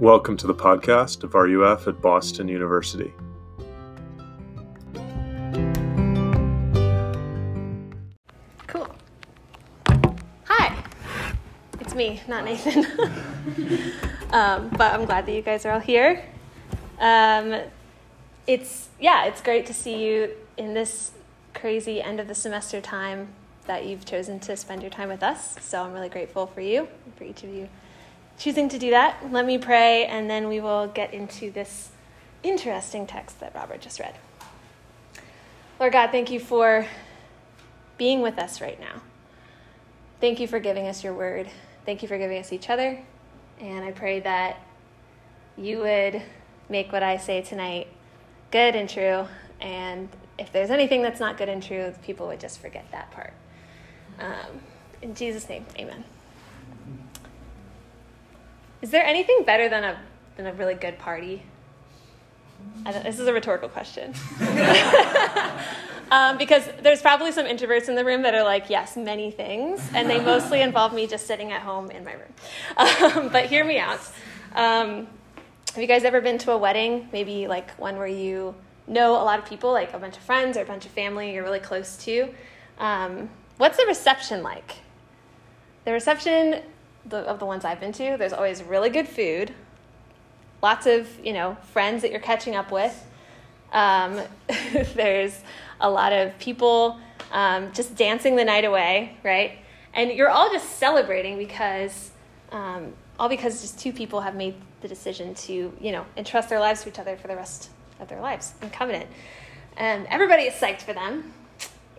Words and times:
Welcome 0.00 0.36
to 0.36 0.46
the 0.46 0.54
podcast 0.54 1.24
of 1.24 1.34
RUF 1.34 1.88
at 1.88 2.00
Boston 2.00 2.46
University. 2.46 3.12
Cool. 8.68 8.94
Hi. 10.44 10.84
It's 11.80 11.96
me, 11.96 12.22
not 12.28 12.44
Nathan. 12.44 12.86
um, 14.30 14.68
but 14.68 14.94
I'm 14.94 15.04
glad 15.04 15.26
that 15.26 15.32
you 15.32 15.42
guys 15.42 15.66
are 15.66 15.72
all 15.72 15.80
here. 15.80 16.24
Um, 17.00 17.60
it's, 18.46 18.90
yeah, 19.00 19.24
it's 19.24 19.40
great 19.40 19.66
to 19.66 19.74
see 19.74 20.06
you 20.06 20.30
in 20.56 20.74
this 20.74 21.10
crazy 21.54 22.00
end 22.00 22.20
of 22.20 22.28
the 22.28 22.36
semester 22.36 22.80
time 22.80 23.30
that 23.66 23.84
you've 23.84 24.04
chosen 24.04 24.38
to 24.38 24.56
spend 24.56 24.80
your 24.80 24.92
time 24.92 25.08
with 25.08 25.24
us. 25.24 25.56
So 25.60 25.82
I'm 25.82 25.92
really 25.92 26.08
grateful 26.08 26.46
for 26.46 26.60
you, 26.60 26.86
for 27.16 27.24
each 27.24 27.42
of 27.42 27.50
you 27.50 27.68
choosing 28.38 28.68
to 28.70 28.78
do 28.78 28.90
that. 28.90 29.32
Let 29.32 29.44
me 29.44 29.58
pray, 29.58 30.06
and 30.06 30.30
then 30.30 30.48
we 30.48 30.60
will 30.60 30.86
get 30.86 31.12
into 31.12 31.50
this 31.50 31.90
interesting 32.42 33.06
text 33.06 33.40
that 33.40 33.54
Robert 33.54 33.80
just 33.80 33.98
read. 33.98 34.14
Lord 35.80 35.92
God, 35.92 36.10
thank 36.10 36.30
you 36.30 36.40
for 36.40 36.86
being 37.98 38.20
with 38.20 38.38
us 38.38 38.60
right 38.60 38.78
now. 38.80 39.02
Thank 40.20 40.40
you 40.40 40.48
for 40.48 40.58
giving 40.58 40.86
us 40.86 41.04
your 41.04 41.14
word. 41.14 41.48
Thank 41.84 42.02
you 42.02 42.08
for 42.08 42.18
giving 42.18 42.38
us 42.38 42.52
each 42.52 42.70
other. 42.70 42.98
And 43.60 43.84
I 43.84 43.92
pray 43.92 44.20
that 44.20 44.60
you 45.56 45.78
would 45.78 46.22
make 46.68 46.92
what 46.92 47.02
I 47.02 47.16
say 47.16 47.42
tonight 47.42 47.88
good 48.50 48.76
and 48.76 48.88
true. 48.88 49.26
And 49.60 50.08
if 50.38 50.52
there's 50.52 50.70
anything 50.70 51.02
that's 51.02 51.20
not 51.20 51.36
good 51.36 51.48
and 51.48 51.62
true, 51.62 51.92
people 52.02 52.28
would 52.28 52.40
just 52.40 52.60
forget 52.60 52.86
that 52.92 53.10
part. 53.10 53.32
Um, 54.18 54.60
in 55.02 55.14
Jesus' 55.14 55.48
name, 55.48 55.66
amen. 55.76 56.04
Is 58.80 58.90
there 58.90 59.04
anything 59.04 59.44
better 59.44 59.68
than 59.68 59.84
a, 59.84 59.98
than 60.36 60.46
a 60.46 60.52
really 60.52 60.74
good 60.74 60.98
party? 60.98 61.42
this 62.84 63.18
is 63.18 63.26
a 63.26 63.32
rhetorical 63.32 63.68
question. 63.68 64.14
um, 66.10 66.38
because 66.38 66.68
there's 66.82 67.02
probably 67.02 67.32
some 67.32 67.46
introverts 67.46 67.88
in 67.88 67.94
the 67.94 68.04
room 68.04 68.22
that 68.22 68.34
are 68.34 68.42
like, 68.42 68.70
yes, 68.70 68.96
many 68.96 69.30
things, 69.30 69.80
and 69.94 70.08
they 70.08 70.20
mostly 70.20 70.62
involve 70.62 70.92
me 70.92 71.06
just 71.06 71.26
sitting 71.26 71.52
at 71.52 71.62
home 71.62 71.90
in 71.90 72.04
my 72.04 72.12
room. 72.12 72.32
Um, 73.16 73.28
but 73.28 73.46
hear 73.46 73.64
me 73.64 73.78
out. 73.78 74.00
Um, 74.54 75.08
have 75.74 75.82
you 75.82 75.86
guys 75.86 76.04
ever 76.04 76.20
been 76.20 76.38
to 76.38 76.52
a 76.52 76.58
wedding? 76.58 77.08
Maybe 77.12 77.46
like 77.46 77.70
one 77.72 77.96
where 77.96 78.06
you 78.06 78.54
know 78.86 79.12
a 79.12 79.24
lot 79.24 79.38
of 79.38 79.44
people, 79.44 79.72
like 79.72 79.92
a 79.92 79.98
bunch 79.98 80.16
of 80.16 80.22
friends 80.22 80.56
or 80.56 80.62
a 80.62 80.64
bunch 80.64 80.86
of 80.86 80.92
family 80.92 81.34
you're 81.34 81.44
really 81.44 81.60
close 81.60 81.96
to. 82.04 82.28
Um, 82.78 83.28
what's 83.58 83.76
the 83.76 83.86
reception 83.86 84.42
like? 84.42 84.76
The 85.84 85.92
reception 85.92 86.62
the, 87.08 87.18
of 87.18 87.38
the 87.38 87.46
ones 87.46 87.64
I've 87.64 87.80
been 87.80 87.92
to, 87.92 88.16
there's 88.18 88.32
always 88.32 88.62
really 88.62 88.90
good 88.90 89.08
food, 89.08 89.52
lots 90.62 90.86
of 90.86 91.08
you 91.24 91.32
know 91.32 91.56
friends 91.72 92.02
that 92.02 92.10
you're 92.10 92.20
catching 92.20 92.56
up 92.56 92.70
with. 92.70 93.04
Um, 93.72 94.20
there's 94.94 95.38
a 95.80 95.90
lot 95.90 96.12
of 96.12 96.38
people 96.38 96.98
um, 97.32 97.72
just 97.72 97.94
dancing 97.96 98.36
the 98.36 98.44
night 98.44 98.64
away, 98.64 99.16
right? 99.22 99.58
And 99.94 100.10
you're 100.12 100.30
all 100.30 100.50
just 100.50 100.78
celebrating 100.78 101.38
because 101.38 102.10
um, 102.52 102.92
all 103.18 103.28
because 103.28 103.60
just 103.60 103.78
two 103.78 103.92
people 103.92 104.20
have 104.20 104.34
made 104.34 104.54
the 104.80 104.88
decision 104.88 105.34
to 105.34 105.72
you 105.80 105.92
know 105.92 106.04
entrust 106.16 106.48
their 106.48 106.60
lives 106.60 106.82
to 106.82 106.88
each 106.88 106.98
other 106.98 107.16
for 107.16 107.28
the 107.28 107.36
rest 107.36 107.70
of 108.00 108.08
their 108.08 108.20
lives 108.20 108.54
in 108.62 108.70
covenant. 108.70 109.08
And 109.76 110.06
everybody 110.06 110.42
is 110.44 110.54
psyched 110.54 110.82
for 110.82 110.92
them, 110.92 111.32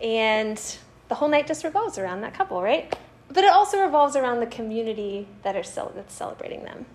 and 0.02 0.60
the 1.08 1.14
whole 1.14 1.28
night 1.28 1.46
just 1.46 1.64
revolves 1.64 1.98
around 1.98 2.20
that 2.22 2.34
couple, 2.34 2.62
right? 2.62 2.94
But 3.30 3.44
it 3.44 3.50
also 3.50 3.80
revolves 3.80 4.16
around 4.16 4.40
the 4.40 4.46
community 4.46 5.28
that 5.42 5.54
are 5.54 5.62
cel- 5.62 5.92
that's 5.94 6.14
celebrating 6.14 6.64
them. 6.64 6.86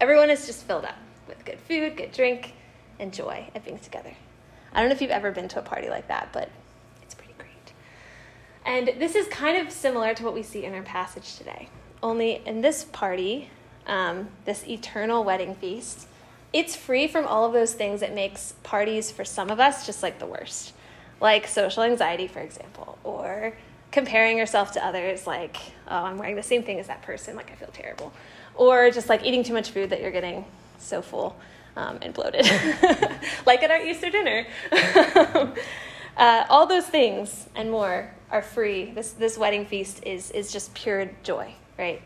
Everyone 0.00 0.30
is 0.30 0.46
just 0.46 0.64
filled 0.64 0.84
up 0.84 0.96
with 1.28 1.44
good 1.44 1.60
food, 1.60 1.96
good 1.96 2.12
drink, 2.12 2.54
and 2.98 3.12
joy 3.12 3.48
at 3.54 3.64
being 3.64 3.78
together. 3.78 4.14
I 4.72 4.80
don't 4.80 4.88
know 4.88 4.94
if 4.94 5.00
you've 5.00 5.10
ever 5.10 5.30
been 5.30 5.48
to 5.48 5.60
a 5.60 5.62
party 5.62 5.88
like 5.88 6.08
that, 6.08 6.30
but 6.32 6.50
it's 7.02 7.14
pretty 7.14 7.34
great. 7.38 7.72
And 8.64 9.00
this 9.00 9.14
is 9.14 9.26
kind 9.28 9.56
of 9.56 9.72
similar 9.72 10.12
to 10.14 10.24
what 10.24 10.34
we 10.34 10.42
see 10.42 10.64
in 10.64 10.74
our 10.74 10.82
passage 10.82 11.36
today. 11.36 11.68
Only 12.02 12.42
in 12.44 12.60
this 12.60 12.84
party, 12.84 13.48
um, 13.86 14.28
this 14.44 14.66
eternal 14.66 15.24
wedding 15.24 15.54
feast, 15.54 16.08
it's 16.52 16.76
free 16.76 17.06
from 17.06 17.26
all 17.26 17.44
of 17.44 17.52
those 17.52 17.74
things 17.74 18.00
that 18.00 18.14
makes 18.14 18.54
parties 18.62 19.10
for 19.10 19.24
some 19.24 19.50
of 19.50 19.60
us 19.60 19.86
just 19.86 20.02
like 20.02 20.18
the 20.18 20.26
worst, 20.26 20.74
like 21.20 21.46
social 21.46 21.82
anxiety, 21.82 22.26
for 22.26 22.40
example, 22.40 22.98
or 23.04 23.56
comparing 23.96 24.36
yourself 24.36 24.72
to 24.72 24.84
others, 24.84 25.26
like, 25.26 25.56
oh, 25.88 26.04
I'm 26.04 26.18
wearing 26.18 26.36
the 26.36 26.42
same 26.42 26.62
thing 26.62 26.78
as 26.78 26.86
that 26.86 27.00
person, 27.00 27.34
like, 27.34 27.50
I 27.50 27.54
feel 27.54 27.70
terrible. 27.72 28.12
Or 28.54 28.90
just 28.90 29.08
like 29.08 29.24
eating 29.24 29.42
too 29.42 29.54
much 29.54 29.70
food 29.70 29.88
that 29.88 30.02
you're 30.02 30.10
getting 30.10 30.44
so 30.76 31.00
full 31.00 31.34
um, 31.76 31.98
and 32.02 32.12
bloated, 32.12 32.44
like 33.46 33.62
at 33.62 33.70
our 33.70 33.80
Easter 33.80 34.10
dinner. 34.10 34.46
uh, 36.18 36.44
all 36.50 36.66
those 36.66 36.84
things 36.84 37.48
and 37.54 37.70
more 37.70 38.12
are 38.30 38.42
free. 38.42 38.90
This, 38.90 39.12
this 39.12 39.38
wedding 39.38 39.64
feast 39.64 40.04
is, 40.04 40.30
is 40.32 40.52
just 40.52 40.74
pure 40.74 41.08
joy, 41.22 41.54
right? 41.78 42.02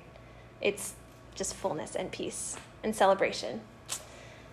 It's 0.61 0.95
just 1.35 1.55
fullness 1.55 1.97
and 1.97 2.13
peace 2.13 2.57
and 2.85 2.95
celebration. 2.95 3.63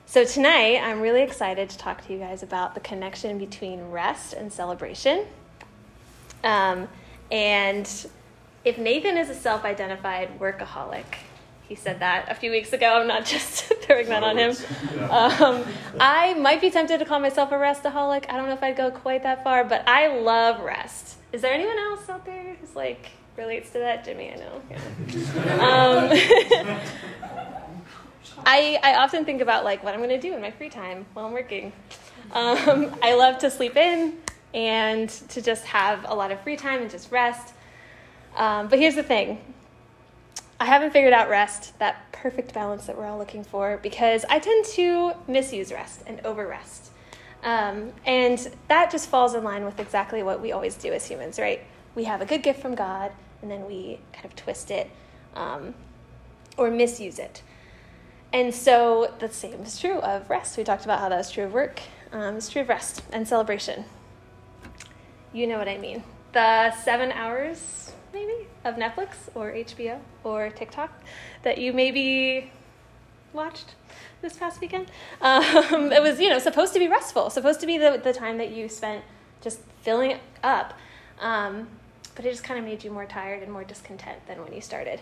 So, 0.07 0.23
tonight, 0.25 0.79
I'm 0.79 1.01
really 1.01 1.21
excited 1.21 1.69
to 1.69 1.77
talk 1.77 2.03
to 2.07 2.13
you 2.13 2.17
guys 2.17 2.41
about 2.41 2.73
the 2.73 2.79
connection 2.79 3.37
between 3.37 3.91
rest 3.91 4.33
and 4.33 4.51
celebration. 4.51 5.25
Um, 6.43 6.87
and 7.31 8.07
if 8.63 8.77
Nathan 8.77 9.17
is 9.17 9.29
a 9.29 9.35
self 9.35 9.63
identified 9.63 10.39
workaholic, 10.39 11.05
he 11.67 11.75
said 11.75 11.99
that 11.99 12.31
a 12.31 12.35
few 12.35 12.51
weeks 12.51 12.73
ago. 12.73 12.99
I'm 12.99 13.07
not 13.07 13.25
just 13.33 13.63
throwing 13.63 14.07
that 14.07 14.23
on 14.23 14.37
him. 14.37 14.55
Um, 15.09 15.65
I 15.99 16.33
might 16.35 16.61
be 16.61 16.69
tempted 16.69 16.99
to 16.99 17.05
call 17.05 17.19
myself 17.19 17.51
a 17.51 17.55
restaholic. 17.55 18.25
I 18.29 18.37
don't 18.37 18.47
know 18.47 18.53
if 18.53 18.63
I'd 18.63 18.77
go 18.77 18.91
quite 18.91 19.23
that 19.23 19.43
far, 19.43 19.63
but 19.63 19.87
I 19.87 20.07
love 20.19 20.61
rest. 20.61 21.17
Is 21.33 21.41
there 21.41 21.53
anyone 21.53 21.77
else 21.77 22.09
out 22.09 22.25
there 22.25 22.55
who's 22.55 22.75
like 22.75 23.09
relates 23.35 23.69
to 23.71 23.79
that? 23.79 24.05
Jimmy, 24.05 24.31
I 24.31 24.35
know. 24.35 24.61
Yeah. 24.69 24.79
Um, 25.57 26.79
I, 28.45 28.79
I 28.83 28.95
often 28.95 29.25
think 29.25 29.41
about 29.41 29.63
like 29.65 29.83
what 29.83 29.93
I'm 29.93 29.99
going 29.99 30.09
to 30.09 30.19
do 30.19 30.33
in 30.33 30.41
my 30.41 30.51
free 30.51 30.69
time 30.69 31.05
while 31.13 31.25
I'm 31.25 31.33
working. 31.33 31.73
Um, 32.31 32.95
I 33.01 33.15
love 33.15 33.39
to 33.39 33.49
sleep 33.49 33.75
in 33.75 34.17
and 34.53 35.09
to 35.09 35.41
just 35.41 35.65
have 35.65 36.05
a 36.07 36.15
lot 36.15 36.31
of 36.31 36.39
free 36.41 36.55
time 36.55 36.81
and 36.81 36.89
just 36.89 37.11
rest. 37.11 37.53
Um, 38.35 38.67
but 38.67 38.79
here's 38.79 38.95
the 38.95 39.03
thing 39.03 39.39
I 40.59 40.65
haven't 40.65 40.91
figured 40.91 41.13
out 41.13 41.29
rest, 41.29 41.77
that 41.79 42.11
perfect 42.11 42.53
balance 42.53 42.85
that 42.87 42.97
we're 42.97 43.05
all 43.05 43.17
looking 43.17 43.43
for, 43.43 43.77
because 43.83 44.25
I 44.29 44.39
tend 44.39 44.65
to 44.65 45.13
misuse 45.27 45.71
rest 45.71 46.01
and 46.07 46.19
over 46.25 46.47
rest. 46.47 46.91
Um, 47.43 47.93
and 48.05 48.51
that 48.67 48.91
just 48.91 49.09
falls 49.09 49.35
in 49.35 49.43
line 49.43 49.63
with 49.63 49.79
exactly 49.79 50.23
what 50.23 50.41
we 50.41 50.51
always 50.51 50.75
do 50.75 50.91
as 50.91 51.07
humans, 51.07 51.37
right? 51.37 51.61
We 51.93 52.05
have 52.05 52.21
a 52.21 52.25
good 52.25 52.41
gift 52.41 52.61
from 52.61 52.73
God, 52.73 53.11
and 53.41 53.51
then 53.51 53.67
we 53.67 53.99
kind 54.13 54.25
of 54.25 54.35
twist 54.35 54.71
it 54.71 54.89
um, 55.35 55.75
or 56.57 56.71
misuse 56.71 57.19
it. 57.19 57.43
And 58.33 58.53
so 58.53 59.13
the 59.19 59.29
same 59.29 59.61
is 59.61 59.79
true 59.79 59.99
of 59.99 60.29
rest. 60.29 60.57
We 60.57 60.63
talked 60.63 60.85
about 60.85 60.99
how 60.99 61.09
that 61.09 61.17
was 61.17 61.31
true 61.31 61.45
of 61.45 61.53
work. 61.53 61.79
Um, 62.11 62.35
it's 62.37 62.49
true 62.49 62.63
of 62.63 62.69
rest 62.69 63.03
and 63.11 63.27
celebration 63.27 63.85
you 65.37 65.45
know 65.45 65.59
what 65.59 65.67
I 65.67 65.77
mean. 65.77 66.03
The 66.33 66.71
seven 66.71 67.11
hours, 67.11 67.91
maybe, 68.11 68.47
of 68.65 68.75
Netflix 68.75 69.09
or 69.35 69.51
HBO 69.51 69.99
or 70.23 70.49
TikTok 70.49 70.91
that 71.43 71.59
you 71.59 71.73
maybe 71.73 72.51
watched 73.33 73.75
this 74.23 74.35
past 74.35 74.59
weekend. 74.59 74.87
Um, 75.21 75.43
it 75.91 76.01
was, 76.01 76.19
you 76.19 76.31
know, 76.31 76.39
supposed 76.39 76.73
to 76.73 76.79
be 76.79 76.87
restful, 76.87 77.29
supposed 77.29 77.59
to 77.59 77.67
be 77.67 77.77
the, 77.77 78.01
the 78.03 78.13
time 78.13 78.39
that 78.39 78.49
you 78.49 78.67
spent 78.67 79.03
just 79.41 79.59
filling 79.83 80.17
up. 80.43 80.73
Um, 81.21 81.67
but 82.15 82.25
it 82.25 82.31
just 82.31 82.43
kind 82.43 82.59
of 82.59 82.65
made 82.65 82.83
you 82.83 82.89
more 82.89 83.05
tired 83.05 83.43
and 83.43 83.51
more 83.51 83.63
discontent 83.63 84.25
than 84.25 84.43
when 84.43 84.53
you 84.53 84.61
started. 84.61 85.01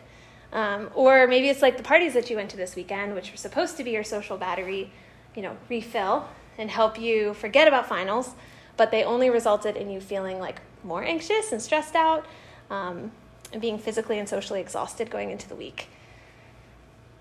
Um, 0.51 0.89
or 0.95 1.27
maybe 1.27 1.47
it's 1.47 1.61
like 1.61 1.77
the 1.77 1.83
parties 1.83 2.13
that 2.13 2.29
you 2.29 2.35
went 2.35 2.49
to 2.49 2.57
this 2.57 2.75
weekend, 2.75 3.15
which 3.15 3.31
were 3.31 3.37
supposed 3.37 3.77
to 3.77 3.85
be 3.85 3.91
your 3.91 4.03
social 4.03 4.35
battery, 4.35 4.91
you 5.33 5.41
know, 5.41 5.55
refill 5.69 6.27
and 6.57 6.69
help 6.69 6.99
you 6.99 7.33
forget 7.35 7.69
about 7.69 7.87
finals 7.87 8.31
but 8.77 8.91
they 8.91 9.03
only 9.03 9.29
resulted 9.29 9.75
in 9.75 9.89
you 9.89 9.99
feeling 9.99 10.39
like 10.39 10.61
more 10.83 11.03
anxious 11.03 11.51
and 11.51 11.61
stressed 11.61 11.95
out 11.95 12.25
um, 12.69 13.11
and 13.51 13.61
being 13.61 13.77
physically 13.77 14.19
and 14.19 14.27
socially 14.27 14.59
exhausted 14.59 15.09
going 15.09 15.31
into 15.31 15.47
the 15.47 15.55
week. 15.55 15.87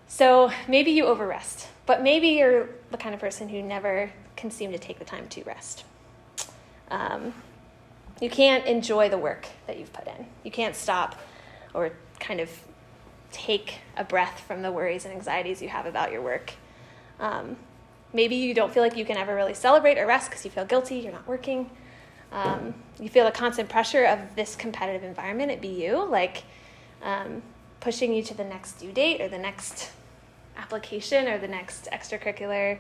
So 0.07 0.51
maybe 0.69 0.91
you 0.91 1.07
overrest, 1.07 1.69
but 1.87 2.03
maybe 2.03 2.29
you're 2.29 2.69
the 2.91 2.99
kind 2.99 3.15
of 3.15 3.21
person 3.21 3.49
who 3.49 3.63
never 3.63 4.11
can 4.37 4.51
seem 4.51 4.73
to 4.73 4.79
take 4.79 4.99
the 4.99 5.05
time 5.05 5.29
to 5.29 5.43
rest. 5.45 5.85
Um, 6.91 7.35
you 8.21 8.31
can't 8.31 8.67
enjoy 8.67 9.09
the 9.09 9.19
work 9.19 9.49
that 9.67 9.79
you've 9.79 9.93
put 9.93 10.07
in. 10.07 10.27
You 10.45 10.51
can't 10.51 10.77
stop 10.77 11.19
or 11.73 11.93
kind 12.21 12.41
of 12.41 12.51
take 13.33 13.81
a 13.97 14.05
breath 14.05 14.41
from 14.47 14.63
the 14.63 14.71
worries 14.71 15.05
and 15.05 15.13
anxieties 15.13 15.61
you 15.61 15.69
have 15.69 15.87
about 15.87 16.13
your 16.13 16.23
work. 16.23 16.53
Um, 17.19 17.57
Maybe 18.15 18.37
you 18.37 18.55
don't 18.55 18.73
feel 18.73 18.83
like 18.83 18.97
you 18.97 19.05
can 19.05 19.17
ever 19.17 19.35
really 19.35 19.55
celebrate 19.55 19.99
or 19.99 20.07
rest 20.07 20.31
because 20.31 20.45
you 20.45 20.51
feel 20.51 20.65
guilty, 20.65 20.97
you're 20.97 21.13
not 21.13 21.27
working. 21.27 21.69
Um, 22.31 22.75
you 23.01 23.09
feel 23.09 23.25
the 23.25 23.33
constant 23.33 23.69
pressure 23.69 24.05
of 24.05 24.21
this 24.37 24.55
competitive 24.55 25.03
environment 25.03 25.51
at 25.51 25.61
BU, 25.61 26.07
like 26.09 26.45
um, 27.03 27.43
pushing 27.81 28.15
you 28.15 28.23
to 28.23 28.35
the 28.35 28.45
next 28.45 28.75
due 28.75 28.93
date 28.93 29.21
or 29.21 29.29
the 29.29 29.39
next 29.39 29.91
application 30.57 31.27
or 31.27 31.39
the 31.39 31.49
next 31.49 31.89
extracurricular 31.93 32.79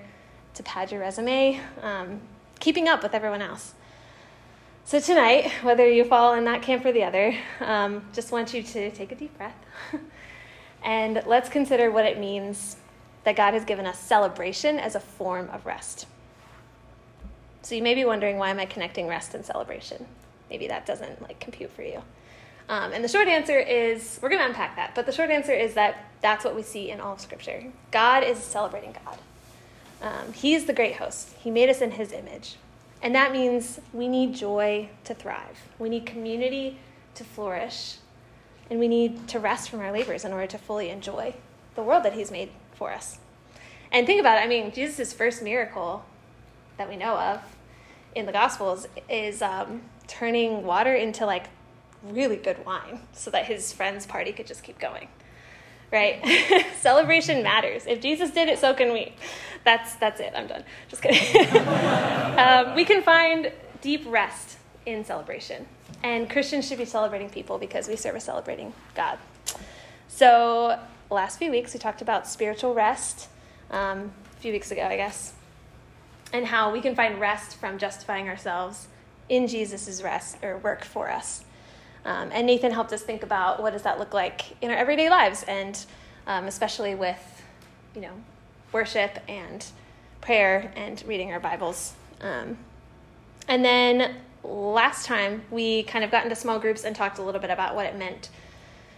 to 0.54 0.62
pad 0.62 0.92
your 0.92 1.00
resume, 1.00 1.60
um, 1.82 2.20
keeping 2.60 2.88
up 2.88 3.02
with 3.02 3.12
everyone 3.12 3.42
else. 3.42 3.74
So, 4.84 5.00
tonight, 5.00 5.50
whether 5.62 5.88
you 5.88 6.04
fall 6.04 6.34
in 6.34 6.44
that 6.44 6.62
camp 6.62 6.84
or 6.84 6.92
the 6.92 7.04
other, 7.04 7.34
um, 7.60 8.04
just 8.12 8.30
want 8.30 8.54
you 8.54 8.62
to 8.62 8.90
take 8.92 9.10
a 9.10 9.14
deep 9.14 9.36
breath 9.36 9.56
and 10.84 11.22
let's 11.26 11.48
consider 11.48 11.90
what 11.90 12.04
it 12.04 12.20
means 12.20 12.76
that 13.24 13.36
God 13.36 13.54
has 13.54 13.64
given 13.64 13.86
us 13.86 13.98
celebration 13.98 14.78
as 14.78 14.94
a 14.94 15.00
form 15.00 15.48
of 15.50 15.66
rest. 15.66 16.06
So, 17.62 17.74
you 17.74 17.82
may 17.82 17.94
be 17.94 18.04
wondering 18.04 18.36
why 18.36 18.50
am 18.50 18.58
I 18.58 18.66
connecting 18.66 19.06
rest 19.06 19.34
and 19.34 19.44
celebration? 19.44 20.06
Maybe 20.50 20.68
that 20.68 20.86
doesn't 20.86 21.22
like 21.22 21.40
compute 21.40 21.70
for 21.72 21.82
you. 21.82 22.02
Um, 22.68 22.92
and 22.92 23.04
the 23.04 23.08
short 23.08 23.28
answer 23.28 23.58
is 23.58 24.18
we're 24.22 24.28
going 24.30 24.40
to 24.40 24.46
unpack 24.46 24.76
that, 24.76 24.94
but 24.94 25.06
the 25.06 25.12
short 25.12 25.30
answer 25.30 25.52
is 25.52 25.74
that 25.74 26.06
that's 26.22 26.44
what 26.44 26.54
we 26.54 26.62
see 26.62 26.90
in 26.90 27.00
all 27.00 27.14
of 27.14 27.20
Scripture. 27.20 27.64
God 27.90 28.22
is 28.22 28.38
celebrating 28.38 28.94
God. 29.04 29.18
Um, 30.00 30.32
he 30.32 30.54
is 30.54 30.64
the 30.64 30.72
great 30.72 30.96
host. 30.96 31.34
He 31.38 31.50
made 31.50 31.68
us 31.68 31.80
in 31.80 31.92
His 31.92 32.12
image. 32.12 32.56
And 33.02 33.14
that 33.14 33.32
means 33.32 33.80
we 33.92 34.08
need 34.08 34.34
joy 34.34 34.88
to 35.04 35.14
thrive. 35.14 35.60
We 35.78 35.90
need 35.90 36.06
community 36.06 36.78
to 37.16 37.24
flourish. 37.24 37.96
And 38.70 38.80
we 38.80 38.88
need 38.88 39.28
to 39.28 39.38
rest 39.38 39.68
from 39.68 39.80
our 39.80 39.92
labors 39.92 40.24
in 40.24 40.32
order 40.32 40.46
to 40.46 40.58
fully 40.58 40.88
enjoy 40.88 41.34
the 41.74 41.82
world 41.82 42.02
that 42.04 42.14
He's 42.14 42.30
made 42.30 42.50
for 42.74 42.92
us. 42.92 43.18
And 43.92 44.06
think 44.06 44.20
about 44.20 44.38
it 44.38 44.44
I 44.44 44.48
mean, 44.48 44.72
Jesus' 44.72 45.12
first 45.12 45.42
miracle 45.42 46.04
that 46.76 46.88
we 46.88 46.96
know 46.96 47.16
of 47.16 47.40
in 48.14 48.26
the 48.26 48.32
Gospels 48.32 48.86
is 49.08 49.42
um, 49.42 49.82
turning 50.06 50.64
water 50.64 50.94
into 50.94 51.26
like 51.26 51.46
really 52.02 52.36
good 52.36 52.64
wine 52.66 53.00
so 53.12 53.30
that 53.30 53.46
his 53.46 53.72
friend's 53.72 54.06
party 54.06 54.32
could 54.32 54.46
just 54.46 54.62
keep 54.62 54.78
going. 54.78 55.08
Right? 55.92 56.66
Celebration 56.80 57.42
matters. 57.42 57.86
If 57.86 58.00
Jesus 58.00 58.30
did 58.30 58.48
it, 58.48 58.58
so 58.58 58.74
can 58.74 58.92
we 58.92 59.12
that's 59.64 59.96
that's 59.96 60.20
it. 60.20 60.32
I'm 60.36 60.46
done. 60.46 60.64
Just 60.88 61.02
kidding. 61.02 61.56
um, 62.38 62.74
we 62.74 62.84
can 62.84 63.02
find 63.02 63.50
deep 63.80 64.04
rest 64.06 64.58
in 64.86 65.04
celebration, 65.04 65.66
and 66.02 66.28
Christians 66.28 66.68
should 66.68 66.78
be 66.78 66.84
celebrating 66.84 67.30
people 67.30 67.58
because 67.58 67.88
we 67.88 67.96
serve 67.96 68.14
a 68.16 68.20
celebrating 68.20 68.72
God. 68.94 69.18
So 70.08 70.78
last 71.14 71.38
few 71.38 71.50
weeks 71.50 71.72
we 71.72 71.80
talked 71.80 72.02
about 72.02 72.26
spiritual 72.26 72.74
rest. 72.74 73.28
Um, 73.70 74.12
a 74.36 74.40
few 74.40 74.52
weeks 74.52 74.70
ago, 74.70 74.82
I 74.82 74.96
guess, 74.96 75.32
and 76.32 76.46
how 76.46 76.70
we 76.70 76.80
can 76.80 76.94
find 76.94 77.18
rest 77.18 77.56
from 77.56 77.78
justifying 77.78 78.28
ourselves 78.28 78.88
in 79.28 79.46
Jesus' 79.46 80.02
rest 80.02 80.36
or 80.42 80.58
work 80.58 80.84
for 80.84 81.10
us. 81.10 81.44
Um, 82.04 82.30
and 82.30 82.46
Nathan 82.46 82.70
helped 82.70 82.92
us 82.92 83.02
think 83.02 83.22
about 83.22 83.62
what 83.62 83.72
does 83.72 83.82
that 83.82 83.98
look 83.98 84.12
like 84.12 84.62
in 84.62 84.70
our 84.70 84.76
everyday 84.76 85.08
lives, 85.08 85.44
and 85.44 85.82
um, 86.26 86.44
especially 86.44 86.94
with, 86.94 87.42
you 87.94 88.02
know, 88.02 88.12
worship 88.70 89.18
and 89.28 89.64
prayer 90.20 90.70
and 90.76 91.02
reading 91.06 91.32
our 91.32 91.40
Bibles. 91.40 91.94
Um, 92.20 92.58
and 93.48 93.64
then 93.64 94.16
last 94.42 95.06
time 95.06 95.42
we 95.50 95.84
kind 95.84 96.04
of 96.04 96.10
got 96.10 96.24
into 96.24 96.36
small 96.36 96.58
groups 96.58 96.84
and 96.84 96.94
talked 96.94 97.18
a 97.18 97.22
little 97.22 97.40
bit 97.40 97.50
about 97.50 97.74
what 97.74 97.86
it 97.86 97.96
meant, 97.96 98.28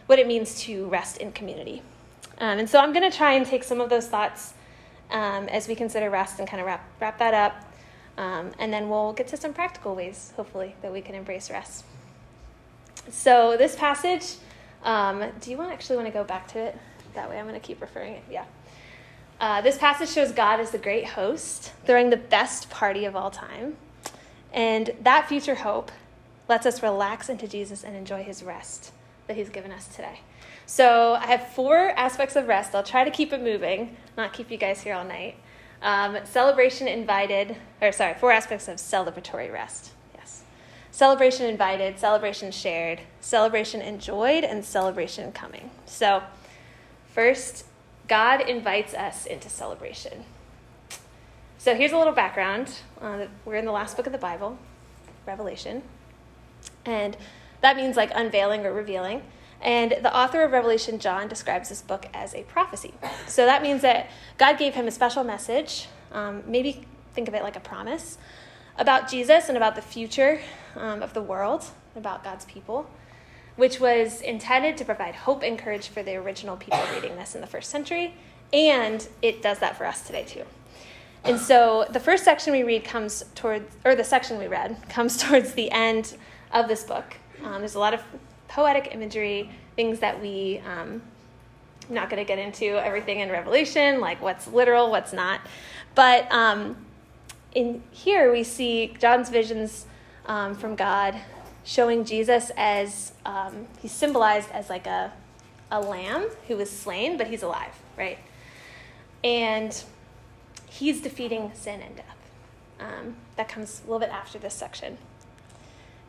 what 0.07 0.19
it 0.19 0.27
means 0.27 0.61
to 0.63 0.87
rest 0.89 1.19
in 1.19 1.31
community. 1.31 1.83
Um, 2.39 2.59
and 2.59 2.69
so 2.69 2.79
I'm 2.79 2.93
going 2.93 3.09
to 3.11 3.17
try 3.17 3.33
and 3.33 3.47
take 3.47 3.65
some 3.65 3.81
of 3.81 3.91
those 3.91 4.07
thoughts 4.07 4.55
um, 5.11 5.49
as 5.49 5.69
we 5.69 5.75
consider 5.75 6.11
rest 6.11 6.39
and 6.39 6.49
kind 6.49 6.61
of 6.61 6.67
wrap, 6.67 6.89
wrap 7.01 7.19
that 7.19 7.35
up. 7.35 7.65
Um, 8.19 8.53
and 8.59 8.73
then 8.73 8.89
we'll 8.89 9.13
get 9.13 9.29
to 9.29 9.37
some 9.37 9.53
practical 9.53 9.95
ways, 9.95 10.33
hopefully, 10.37 10.75
that 10.83 10.93
we 10.93 11.01
can 11.01 11.15
embrace 11.15 11.51
rest. 11.51 11.85
So 13.11 13.57
this 13.57 13.77
passage, 13.77 14.37
um, 14.83 15.25
do 15.41 15.51
you 15.51 15.57
want 15.57 15.73
actually 15.73 15.97
want 15.97 16.09
to 16.09 16.13
go 16.13 16.25
back 16.25 16.49
to 16.49 16.59
it? 16.59 16.79
That 17.15 17.31
way 17.31 17.39
I'm 17.39 17.47
going 17.47 17.59
to 17.61 17.67
keep 17.67 17.81
referring 17.81 18.15
it. 18.15 18.25
Yeah. 18.31 18.45
Uh, 19.39 19.61
this 19.61 19.77
passage 19.77 20.09
shows 20.09 20.33
God 20.33 20.61
as 20.61 20.71
the 20.71 20.79
great 20.79 21.05
host, 21.05 21.73
throwing 21.85 22.11
the 22.11 22.17
best 22.17 22.71
party 22.71 23.05
of 23.05 23.15
all 23.15 23.31
time. 23.31 23.77
And 24.53 24.91
that 25.03 25.29
future 25.29 25.57
hope 25.57 25.93
lets 26.49 26.65
us 26.65 26.83
relax 26.83 27.29
into 27.29 27.47
Jesus 27.47 27.85
and 27.85 27.95
enjoy 27.95 28.23
his 28.23 28.43
rest 28.43 28.93
that 29.27 29.37
he's 29.37 29.51
given 29.51 29.73
us 29.73 29.89
today. 29.89 30.21
So 30.67 31.15
I 31.15 31.27
have 31.27 31.49
four 31.49 31.91
aspects 31.91 32.35
of 32.35 32.49
rest. 32.49 32.75
I'll 32.75 32.83
try 32.83 33.05
to 33.05 33.11
keep 33.11 33.33
it 33.33 33.41
moving, 33.41 33.97
not 34.17 34.33
keep 34.33 34.51
you 34.51 34.57
guys 34.57 34.83
here 34.83 34.95
all 34.95 35.05
night. 35.05 35.37
Um, 35.81 36.19
celebration 36.25 36.89
invited, 36.89 37.57
or 37.81 37.93
sorry, 37.93 38.15
four 38.15 38.33
aspects 38.33 38.67
of 38.67 38.77
celebratory 38.77 39.53
rest. 39.53 39.93
Yes. 40.17 40.43
Celebration 40.91 41.47
invited, 41.47 42.01
celebration 42.01 42.51
shared, 42.51 43.01
celebration 43.21 43.81
enjoyed, 43.81 44.43
and 44.43 44.65
celebration 44.65 45.31
coming. 45.31 45.71
So, 45.85 46.23
first, 47.07 47.65
God 48.09 48.41
invites 48.41 48.93
us 48.93 49.25
into 49.27 49.49
celebration. 49.49 50.25
So 51.59 51.75
here's 51.75 51.93
a 51.93 51.99
little 51.99 52.13
background. 52.13 52.79
Uh, 53.01 53.27
we're 53.45 53.57
in 53.57 53.65
the 53.65 53.73
last 53.73 53.97
book 53.97 54.07
of 54.07 54.13
the 54.13 54.19
Bible, 54.19 54.59
Revelation. 55.27 55.83
And 56.85 57.17
that 57.61 57.77
means 57.77 57.97
like 57.97 58.11
unveiling 58.15 58.65
or 58.65 58.73
revealing. 58.73 59.23
And 59.61 59.93
the 60.03 60.15
author 60.15 60.43
of 60.43 60.53
Revelation, 60.53 60.99
John, 60.99 61.29
describes 61.29 61.69
this 61.71 61.83
book 61.83 62.07
as 62.13 62.35
a 62.35 62.43
prophecy. 62.43 62.95
So 63.27 63.47
that 63.47 63.63
means 63.63 63.83
that 63.83 64.11
God 64.39 64.59
gave 64.59 64.75
him 64.75 64.87
a 64.87 64.91
special 64.91 65.25
message, 65.25 65.89
um, 66.13 66.43
maybe 66.47 66.87
think 67.15 67.29
of 67.29 67.35
it 67.35 67.43
like 67.43 67.57
a 67.57 67.61
promise, 67.61 68.19
about 68.79 69.11
Jesus 69.11 69.49
and 69.49 69.57
about 69.57 69.75
the 69.75 69.83
future 69.83 70.41
um, 70.77 71.03
of 71.03 71.15
the 71.15 71.23
world, 71.23 71.65
about 71.95 72.23
God's 72.23 72.45
people 72.45 72.89
which 73.57 73.81
was 73.81 74.21
intended 74.21 74.77
to 74.77 74.85
provide 74.85 75.15
hope 75.15 75.43
and 75.43 75.59
courage 75.59 75.89
for 75.89 76.03
the 76.03 76.15
original 76.15 76.57
people 76.57 76.81
reading 76.95 77.17
this 77.17 77.35
in 77.35 77.41
the 77.41 77.47
first 77.47 77.71
century, 77.71 78.15
and 78.53 79.09
it 79.23 79.43
does 79.43 79.59
that 79.59 79.77
for 79.77 79.87
us 79.87 80.07
today 80.07 80.25
too. 80.25 80.45
And 81.25 81.41
so 81.41 81.87
the 81.91 81.99
first 81.99 82.23
section 82.23 82.53
we 82.53 82.63
read 82.63 82.85
comes 82.85 83.25
towards, 83.35 83.75
or 83.85 83.97
the 83.97 84.05
section 84.05 84.39
we 84.39 84.47
read 84.47 84.77
comes 84.89 85.17
towards 85.23 85.55
the 85.55 85.71
end 85.73 86.17
of 86.53 86.69
this 86.69 86.85
book. 86.85 87.17
Um, 87.43 87.59
there's 87.59 87.75
a 87.75 87.81
lot 87.81 87.95
of 87.95 88.03
poetic 88.57 88.95
imagery, 88.95 89.51
things 89.77 89.99
that 89.99 90.19
we, 90.19 90.63
um, 90.67 91.03
I'm 91.89 91.95
not 91.95 92.09
going 92.09 92.25
to 92.25 92.27
get 92.27 92.39
into 92.39 92.65
everything 92.65 93.21
in 93.21 93.31
Revelation, 93.31 94.01
like 94.01 94.23
what's 94.23 94.49
literal, 94.49 94.91
what's 94.91 95.13
not. 95.13 95.43
But 95.95 96.27
um, 96.33 96.75
in 97.55 97.83
here 97.91 98.33
we 98.33 98.43
see 98.43 98.97
John's 98.99 99.29
visions 99.29 99.85
um, 100.25 100.55
from 100.55 100.75
God 100.75 101.15
showing 101.65 102.07
Jesus 102.07 102.51
as 102.57 103.13
um, 103.27 103.67
he's 103.83 103.93
symbolized 103.93 104.51
as 104.53 104.71
like 104.71 104.87
a, 104.87 105.13
a 105.71 105.79
lamb 105.79 106.27
who 106.49 106.57
was 106.57 106.71
slain, 106.71 107.19
but 107.19 107.27
he's 107.27 107.43
alive, 107.43 107.75
right? 107.99 108.19
And 109.23 109.85
he's 110.67 111.03
defeating 111.03 111.53
sin 111.53 111.83
and 111.83 111.95
death. 111.95 112.17
Um, 112.81 113.17
that 113.37 113.51
comes 113.51 113.83
a 113.83 113.91
little 113.91 114.01
bit 114.01 114.09
after 114.09 114.39
this 114.39 114.55
section. 114.55 114.97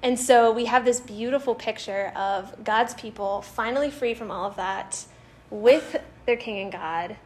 And 0.07 0.17
so 0.17 0.53
we 0.53 0.63
have 0.63 0.85
this 0.85 1.01
beautiful 1.01 1.53
picture 1.53 2.13
of 2.15 2.63
God's 2.63 2.93
people 2.93 3.41
finally 3.41 3.91
free 3.91 4.13
from 4.13 4.31
all 4.31 4.45
of 4.45 4.55
that 4.55 5.03
with 5.49 5.97
their 6.25 6.37
King 6.37 6.59
and 6.59 6.71
God 6.71 7.17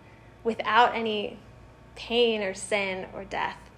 without 0.44 0.96
any 0.96 1.38
pain 1.94 2.42
or 2.42 2.56
sin 2.56 3.06
or 3.14 3.24
death 3.24 3.70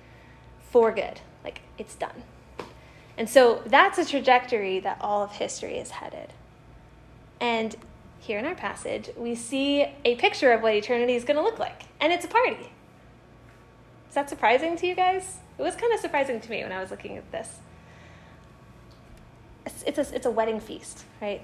for 0.71 0.93
good. 0.93 1.19
Like 1.43 1.59
it's 1.77 1.95
done. 1.95 2.23
And 3.17 3.29
so 3.29 3.61
that's 3.65 3.97
a 3.97 4.05
trajectory 4.05 4.79
that 4.79 4.99
all 5.01 5.21
of 5.21 5.33
history 5.33 5.77
is 5.77 5.91
headed. 5.91 6.31
And 7.41 7.75
here 8.21 8.39
in 8.39 8.45
our 8.45 8.55
passage, 8.55 9.09
we 9.17 9.35
see 9.35 9.85
a 10.05 10.15
picture 10.15 10.53
of 10.53 10.61
what 10.61 10.75
eternity 10.75 11.15
is 11.15 11.25
going 11.25 11.35
to 11.35 11.43
look 11.43 11.59
like, 11.59 11.87
and 11.99 12.13
it's 12.13 12.23
a 12.23 12.29
party. 12.29 12.71
Is 14.07 14.15
that 14.15 14.29
surprising 14.29 14.77
to 14.77 14.87
you 14.87 14.95
guys? 14.95 15.39
It 15.57 15.61
was 15.61 15.75
kind 15.75 15.93
of 15.93 15.99
surprising 15.99 16.39
to 16.39 16.49
me 16.49 16.63
when 16.63 16.71
I 16.71 16.79
was 16.79 16.89
looking 16.89 17.17
at 17.17 17.29
this. 17.33 17.57
It's, 19.65 19.97
a, 19.97 20.15
it's 20.15 20.25
a 20.25 20.31
wedding 20.31 20.59
feast, 20.59 21.05
right? 21.21 21.41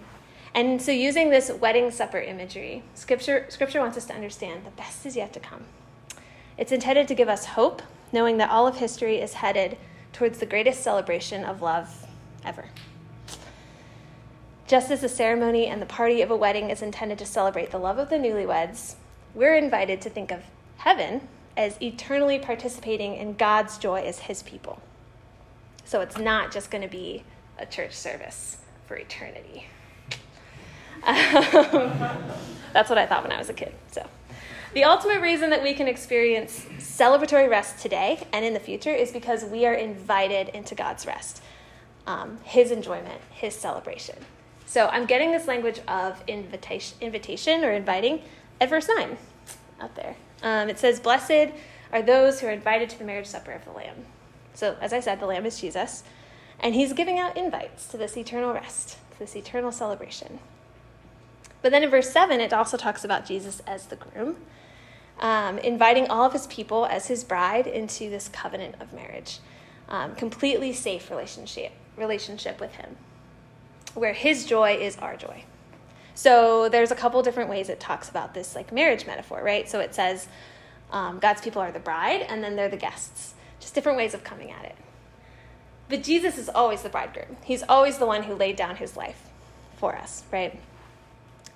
And 0.53 0.81
so, 0.81 0.91
using 0.91 1.29
this 1.29 1.51
wedding 1.51 1.91
supper 1.91 2.19
imagery, 2.19 2.83
scripture, 2.95 3.45
scripture 3.49 3.79
wants 3.79 3.97
us 3.97 4.05
to 4.05 4.13
understand 4.13 4.65
the 4.65 4.71
best 4.71 5.05
is 5.05 5.15
yet 5.15 5.31
to 5.33 5.39
come. 5.39 5.65
It's 6.57 6.71
intended 6.71 7.07
to 7.07 7.15
give 7.15 7.29
us 7.29 7.45
hope, 7.45 7.81
knowing 8.11 8.38
that 8.38 8.49
all 8.49 8.67
of 8.67 8.77
history 8.77 9.21
is 9.21 9.33
headed 9.33 9.77
towards 10.11 10.39
the 10.39 10.45
greatest 10.45 10.81
celebration 10.81 11.45
of 11.45 11.61
love 11.61 12.07
ever. 12.43 12.65
Just 14.67 14.91
as 14.91 15.01
the 15.01 15.09
ceremony 15.09 15.67
and 15.67 15.81
the 15.81 15.85
party 15.85 16.21
of 16.21 16.29
a 16.29 16.35
wedding 16.35 16.69
is 16.69 16.81
intended 16.81 17.17
to 17.19 17.25
celebrate 17.25 17.71
the 17.71 17.77
love 17.77 17.97
of 17.97 18.09
the 18.09 18.17
newlyweds, 18.17 18.95
we're 19.33 19.55
invited 19.55 20.01
to 20.01 20.09
think 20.09 20.31
of 20.31 20.41
heaven 20.77 21.27
as 21.55 21.81
eternally 21.81 22.39
participating 22.39 23.15
in 23.15 23.35
God's 23.35 23.77
joy 23.77 24.01
as 24.01 24.19
His 24.19 24.43
people. 24.43 24.81
So 25.85 26.01
it's 26.01 26.17
not 26.17 26.51
just 26.51 26.71
going 26.71 26.83
to 26.83 26.88
be 26.88 27.23
a 27.59 27.65
church 27.65 27.93
service 27.93 28.57
for 28.87 28.95
eternity. 28.97 29.67
Um, 31.03 31.13
that's 32.73 32.89
what 32.89 32.97
I 32.97 33.05
thought 33.05 33.23
when 33.23 33.31
I 33.31 33.37
was 33.37 33.49
a 33.49 33.53
kid. 33.53 33.73
So. 33.91 34.05
The 34.73 34.83
ultimate 34.83 35.21
reason 35.21 35.49
that 35.49 35.63
we 35.63 35.73
can 35.73 35.87
experience 35.87 36.65
celebratory 36.77 37.49
rest 37.49 37.81
today 37.81 38.27
and 38.31 38.45
in 38.45 38.53
the 38.53 38.59
future 38.59 38.91
is 38.91 39.11
because 39.11 39.43
we 39.43 39.65
are 39.65 39.73
invited 39.73 40.49
into 40.49 40.75
God's 40.75 41.07
rest, 41.07 41.41
um, 42.05 42.37
His 42.43 42.69
enjoyment, 42.69 43.19
His 43.31 43.55
celebration. 43.55 44.15
So 44.67 44.87
I'm 44.87 45.07
getting 45.07 45.31
this 45.31 45.47
language 45.47 45.79
of 45.87 46.23
invitation, 46.27 46.95
invitation 47.01 47.65
or 47.65 47.71
inviting 47.71 48.21
at 48.61 48.69
verse 48.69 48.87
9. 48.87 49.17
out 49.81 49.95
there. 49.95 50.15
Um, 50.43 50.69
it 50.69 50.77
says, 50.77 50.99
Blessed 50.99 51.51
are 51.91 52.03
those 52.03 52.39
who 52.39 52.47
are 52.47 52.51
invited 52.51 52.91
to 52.91 52.99
the 52.99 53.05
marriage 53.05 53.25
supper 53.25 53.51
of 53.51 53.65
the 53.65 53.71
Lamb. 53.71 54.05
So, 54.53 54.77
as 54.81 54.93
I 54.93 54.99
said, 54.99 55.19
the 55.19 55.25
Lamb 55.25 55.47
is 55.47 55.59
Jesus. 55.59 56.03
And 56.59 56.75
he's 56.75 56.93
giving 56.93 57.17
out 57.17 57.37
invites 57.37 57.87
to 57.87 57.97
this 57.97 58.17
eternal 58.17 58.53
rest, 58.53 58.97
to 59.11 59.19
this 59.19 59.35
eternal 59.35 59.71
celebration. 59.71 60.39
But 61.61 61.71
then 61.71 61.83
in 61.83 61.89
verse 61.89 62.09
7, 62.11 62.39
it 62.39 62.53
also 62.53 62.77
talks 62.77 63.03
about 63.03 63.25
Jesus 63.25 63.61
as 63.67 63.87
the 63.87 63.95
groom, 63.95 64.37
um, 65.19 65.57
inviting 65.59 66.07
all 66.09 66.25
of 66.25 66.33
his 66.33 66.47
people 66.47 66.85
as 66.85 67.07
his 67.07 67.23
bride 67.23 67.67
into 67.67 68.09
this 68.09 68.29
covenant 68.29 68.75
of 68.79 68.93
marriage, 68.93 69.39
um, 69.89 70.15
completely 70.15 70.71
safe 70.73 71.09
relationship, 71.09 71.71
relationship 71.97 72.59
with 72.59 72.75
him, 72.75 72.95
where 73.93 74.13
his 74.13 74.45
joy 74.45 74.73
is 74.73 74.97
our 74.97 75.17
joy. 75.17 75.43
So 76.15 76.67
there's 76.69 76.91
a 76.91 76.95
couple 76.95 77.21
different 77.23 77.49
ways 77.49 77.69
it 77.69 77.79
talks 77.79 78.09
about 78.09 78.33
this 78.33 78.55
like 78.55 78.73
marriage 78.73 79.05
metaphor, 79.05 79.41
right? 79.41 79.69
So 79.69 79.79
it 79.79 79.95
says 79.95 80.27
um, 80.91 81.19
God's 81.19 81.41
people 81.41 81.61
are 81.61 81.71
the 81.71 81.79
bride, 81.79 82.25
and 82.27 82.43
then 82.43 82.55
they're 82.55 82.69
the 82.69 82.77
guests. 82.77 83.33
Just 83.59 83.75
different 83.75 83.97
ways 83.97 84.13
of 84.13 84.23
coming 84.23 84.51
at 84.51 84.65
it. 84.65 84.75
But 85.89 86.03
Jesus 86.03 86.38
is 86.38 86.50
always 86.50 86.84
the 86.84 86.89
bridegroom. 86.89 87.38
He's 87.43 87.63
always 87.67 87.98
the 87.98 88.05
one 88.05 88.24
who 88.24 88.36
laid 88.36 88.55
down 88.55 88.75
his 88.75 88.96
life 88.96 89.22
for 89.77 89.96
us, 89.96 90.24
right? 90.31 90.60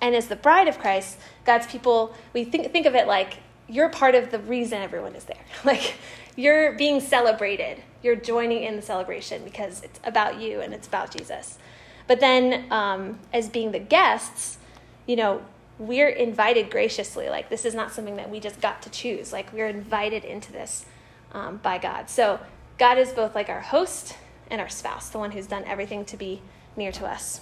And 0.00 0.14
as 0.14 0.26
the 0.26 0.36
bride 0.36 0.68
of 0.68 0.78
Christ, 0.78 1.16
God's 1.44 1.66
people, 1.66 2.14
we 2.32 2.44
think, 2.44 2.70
think 2.72 2.84
of 2.86 2.94
it 2.94 3.06
like 3.06 3.38
you're 3.68 3.88
part 3.88 4.14
of 4.14 4.30
the 4.30 4.38
reason 4.38 4.82
everyone 4.82 5.14
is 5.14 5.24
there. 5.24 5.36
Like 5.64 5.94
you're 6.36 6.72
being 6.72 7.00
celebrated. 7.00 7.82
You're 8.02 8.16
joining 8.16 8.64
in 8.64 8.76
the 8.76 8.82
celebration 8.82 9.44
because 9.44 9.82
it's 9.82 10.00
about 10.04 10.40
you 10.40 10.60
and 10.60 10.74
it's 10.74 10.86
about 10.86 11.16
Jesus. 11.16 11.58
But 12.06 12.20
then, 12.20 12.70
um, 12.70 13.18
as 13.32 13.48
being 13.48 13.72
the 13.72 13.78
guests, 13.78 14.58
you 15.06 15.16
know, 15.16 15.42
we're 15.78 16.08
invited 16.08 16.70
graciously. 16.70 17.28
Like, 17.28 17.48
this 17.48 17.64
is 17.64 17.74
not 17.74 17.92
something 17.92 18.16
that 18.16 18.30
we 18.30 18.40
just 18.40 18.60
got 18.60 18.82
to 18.82 18.90
choose. 18.90 19.32
Like, 19.32 19.52
we're 19.52 19.68
invited 19.68 20.24
into 20.24 20.52
this 20.52 20.84
um, 21.32 21.58
by 21.58 21.78
God. 21.78 22.10
So, 22.10 22.40
God 22.78 22.98
is 22.98 23.10
both 23.12 23.34
like 23.34 23.48
our 23.48 23.60
host 23.60 24.16
and 24.50 24.60
our 24.60 24.68
spouse, 24.68 25.08
the 25.08 25.18
one 25.18 25.32
who's 25.32 25.46
done 25.46 25.64
everything 25.64 26.04
to 26.06 26.16
be 26.16 26.40
near 26.76 26.92
to 26.92 27.06
us. 27.06 27.40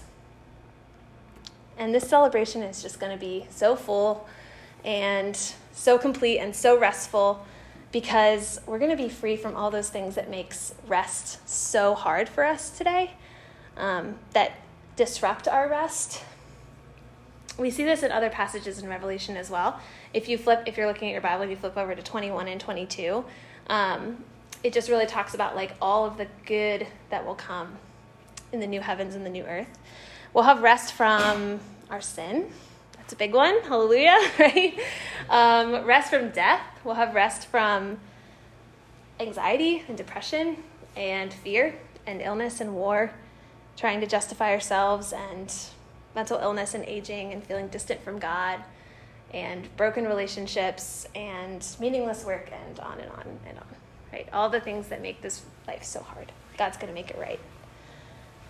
And 1.79 1.95
this 1.95 2.09
celebration 2.09 2.63
is 2.63 2.83
just 2.83 3.01
going 3.01 3.13
to 3.13 3.19
be 3.19 3.47
so 3.51 3.77
full 3.77 4.29
and 4.85 5.37
so 5.73 5.99
complete 5.99 6.39
and 6.39 6.55
so 6.55 6.79
restful 6.79 7.47
because 7.93 8.61
we're 8.67 8.79
going 8.79 8.91
to 8.91 8.97
be 8.97 9.09
free 9.09 9.37
from 9.37 9.55
all 9.55 9.71
those 9.71 9.91
things 9.91 10.15
that 10.15 10.31
makes 10.31 10.75
rest 10.87 11.47
so 11.49 11.95
hard 11.95 12.29
for 12.29 12.45
us 12.45 12.71
today 12.71 13.13
um, 13.77 14.17
that 14.33 14.53
disrupt 14.97 15.47
our 15.47 15.69
rest. 15.69 16.25
We 17.59 17.71
see 17.71 17.85
this 17.85 18.03
in 18.03 18.11
other 18.11 18.31
passages 18.31 18.79
in 18.79 18.89
Revelation 18.89 19.37
as 19.37 19.51
well. 19.51 19.79
If 20.15 20.29
you 20.29 20.39
flip, 20.39 20.65
if 20.67 20.77
you're 20.77 20.87
looking 20.87 21.09
at 21.09 21.13
your 21.13 21.21
Bible, 21.21 21.47
you 21.47 21.57
flip 21.57 21.77
over 21.77 21.95
to 21.95 22.03
21 22.03 22.49
and 22.49 22.61
22. 22.61 23.25
Um, 23.69 24.25
it 24.63 24.73
just 24.73 24.89
really 24.89 25.07
talks 25.07 25.35
about 25.35 25.57
like 25.57 25.75
all 25.81 26.05
of 26.05 26.17
the 26.17 26.27
good 26.47 26.87
that 27.11 27.27
will 27.27 27.35
come 27.35 27.77
in 28.53 28.61
the 28.61 28.67
new 28.67 28.81
heavens 28.81 29.15
and 29.15 29.25
the 29.27 29.31
new 29.31 29.45
earth. 29.45 29.79
We'll 30.33 30.45
have 30.45 30.63
rest 30.63 30.93
from 30.93 31.61
our 31.91 32.01
sin. 32.01 32.51
That's 32.97 33.13
a 33.13 33.17
big 33.17 33.35
one. 33.35 33.61
Hallelujah, 33.63 34.19
right? 34.39 34.79
Um, 35.29 35.85
rest 35.85 36.11
from 36.11 36.31
death. 36.31 36.63
We'll 36.85 36.95
have 36.95 37.15
rest 37.15 37.47
from 37.49 37.99
anxiety 39.21 39.85
and 39.89 39.97
depression 39.97 40.63
and 40.97 41.33
fear 41.33 41.75
and 42.07 42.21
illness 42.21 42.61
and 42.61 42.75
war 42.75 43.13
trying 43.77 44.01
to 44.01 44.07
justify 44.07 44.53
ourselves 44.53 45.13
and 45.13 45.53
mental 46.15 46.39
illness 46.39 46.75
and 46.75 46.85
aging 46.85 47.33
and 47.33 47.43
feeling 47.43 47.69
distant 47.69 48.03
from 48.03 48.19
God 48.19 48.61
and 49.33 49.75
broken 49.77 50.07
relationships 50.07 51.07
and 51.15 51.67
meaningless 51.81 52.25
work 52.25 52.51
and 52.53 52.79
on 52.81 53.01
and 53.01 53.11
on 53.11 53.39
and 53.47 53.59
on. 53.59 53.72
Right? 54.13 54.29
All 54.33 54.51
the 54.51 54.61
things 54.61 54.89
that 54.89 55.01
make 55.01 55.23
this 55.23 55.43
life 55.67 55.83
so 55.83 56.03
hard. 56.03 56.33
God's 56.59 56.77
going 56.77 56.89
to 56.89 56.95
make 56.95 57.11
it 57.11 57.19
right. 57.19 57.41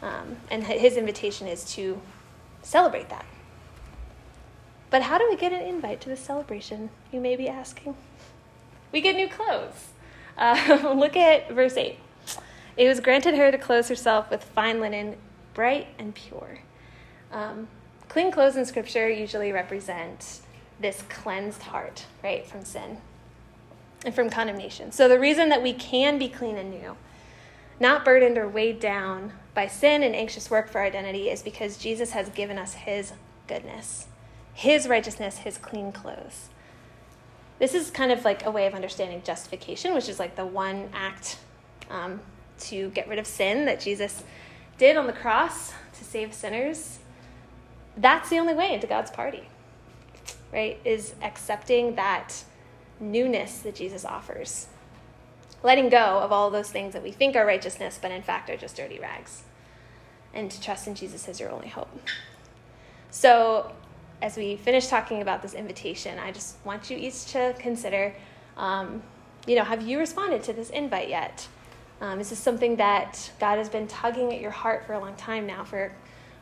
Um, 0.03 0.37
and 0.51 0.65
his 0.65 0.97
invitation 0.97 1.47
is 1.47 1.65
to 1.75 2.01
celebrate 2.63 3.09
that. 3.11 3.25
But 4.91 5.03
how 5.03 5.17
do 5.17 5.27
we 5.31 5.37
get 5.37 5.53
an 5.53 5.63
invite 5.63 6.01
to 6.03 6.09
the 6.09 6.17
celebration? 6.17 6.91
You 7.13 7.21
may 7.21 7.37
be 7.37 7.49
asking. 7.49 7.95
We 8.91 9.01
get 9.01 9.15
new 9.15 9.29
clothes. 9.29 9.89
Uh, 10.37 10.93
look 10.97 11.17
at 11.17 11.51
verse 11.53 11.77
8. 11.77 11.97
It 12.77 12.89
was 12.89 13.01
granted 13.01 13.35
her 13.35 13.53
to 13.53 13.59
clothe 13.59 13.89
herself 13.89 14.31
with 14.31 14.43
fine 14.43 14.81
linen, 14.81 15.17
bright 15.55 15.89
and 15.99 16.15
pure. 16.15 16.59
Um, 17.31 17.69
clean 18.09 18.33
clothes 18.33 18.57
in 18.57 18.67
Scripture 18.67 19.09
usually 19.09 19.53
represent 19.53 20.41
this 20.81 21.03
cleansed 21.09 21.63
heart, 21.63 22.07
right, 22.23 22.47
from 22.47 22.65
sin 22.65 22.99
and 24.05 24.15
from 24.15 24.31
condemnation. 24.31 24.93
So 24.93 25.09
the 25.09 25.19
reason 25.19 25.49
that 25.51 25.63
we 25.63 25.73
can 25.73 26.19
be 26.19 26.29
clean 26.29 26.57
and 26.57 26.71
new, 26.71 26.97
not 27.81 28.05
burdened 28.05 28.39
or 28.39 28.49
weighed 28.49 28.81
down 28.81 29.33
by 29.55 29.67
sin 29.67 30.03
and 30.03 30.15
anxious 30.15 30.51
work 30.51 30.69
for 30.69 30.81
identity, 30.81 31.29
is 31.29 31.43
because 31.43 31.77
Jesus 31.77 32.11
has 32.11 32.29
given 32.31 32.59
us 32.59 32.75
his 32.75 33.13
goodness, 33.47 34.07
his 34.55 34.89
righteousness, 34.89 35.39
his 35.39 35.59
clean 35.59 35.93
clothes. 35.93 36.49
This 37.59 37.75
is 37.75 37.91
kind 37.91 38.11
of 38.11 38.25
like 38.25 38.45
a 38.45 38.51
way 38.51 38.67
of 38.67 38.75
understanding 38.75 39.23
justification, 39.25 39.95
which 39.95 40.09
is 40.09 40.19
like 40.19 40.37
the 40.37 40.47
one 40.47 40.89
act 40.93 41.39
um, 41.91 42.21
to 42.59 42.91
get 42.91 43.09
rid 43.09 43.19
of 43.19 43.27
sin 43.27 43.67
that 43.67 43.81
Jesus 43.81 44.25
did 44.79 44.97
on 44.97 45.07
the 45.07 45.13
cross 45.13 45.73
to 45.95 46.05
save 46.05 46.35
sinners, 46.35 46.99
that's 47.97 48.31
the 48.31 48.39
only 48.39 48.55
way 48.55 48.73
into 48.73 48.87
God's 48.87 49.11
party, 49.11 49.49
right? 50.53 50.81
Is 50.85 51.15
accepting 51.23 51.95
that 51.97 52.45
newness 53.03 53.59
that 53.59 53.75
Jesus 53.75 54.05
offers. 54.05 54.69
Letting 55.63 55.91
go 55.91 56.21
of 56.21 56.33
all 56.33 56.51
those 56.51 56.71
things 56.71 56.93
that 56.95 57.03
we 57.03 57.13
think 57.13 57.37
are 57.37 57.45
righteousness, 57.45 57.99
but 58.01 58.11
in 58.11 58.23
fact 58.23 58.49
are 58.49 58.57
just 58.57 58.77
dirty 58.77 58.99
rags. 58.99 59.43
And 60.33 60.51
to 60.51 60.61
trust 60.61 60.87
in 60.87 60.95
Jesus 60.95 61.29
as 61.29 61.39
your 61.39 61.51
only 61.51 61.69
hope. 61.69 61.91
So, 63.11 63.73
as 64.23 64.37
we 64.37 64.57
finish 64.57 64.87
talking 64.87 65.21
about 65.21 65.43
this 65.43 65.53
invitation, 65.53 66.19
I 66.19 66.33
just 66.33 66.57
want 66.65 66.89
you 66.91 66.97
each 66.97 67.27
to 67.33 67.55
consider 67.59 68.15
um, 68.57 69.03
you 69.47 69.57
know, 69.57 69.65
have 69.65 69.83
you 69.83 69.99
responded 69.99 70.43
to 70.45 70.53
this 70.53 70.71
invite 70.71 71.09
yet? 71.09 71.49
Um, 72.01 72.19
this 72.19 72.33
is 72.33 72.39
something 72.39 72.77
that 72.77 73.31
God 73.41 73.59
has 73.59 73.69
been 73.69 73.87
tugging 73.89 74.33
at 74.33 74.41
your 74.41 74.51
heart 74.51 74.87
for 74.87 74.93
a 74.93 75.01
long 75.01 75.15
time 75.17 75.47
now, 75.47 75.65
for 75.65 75.93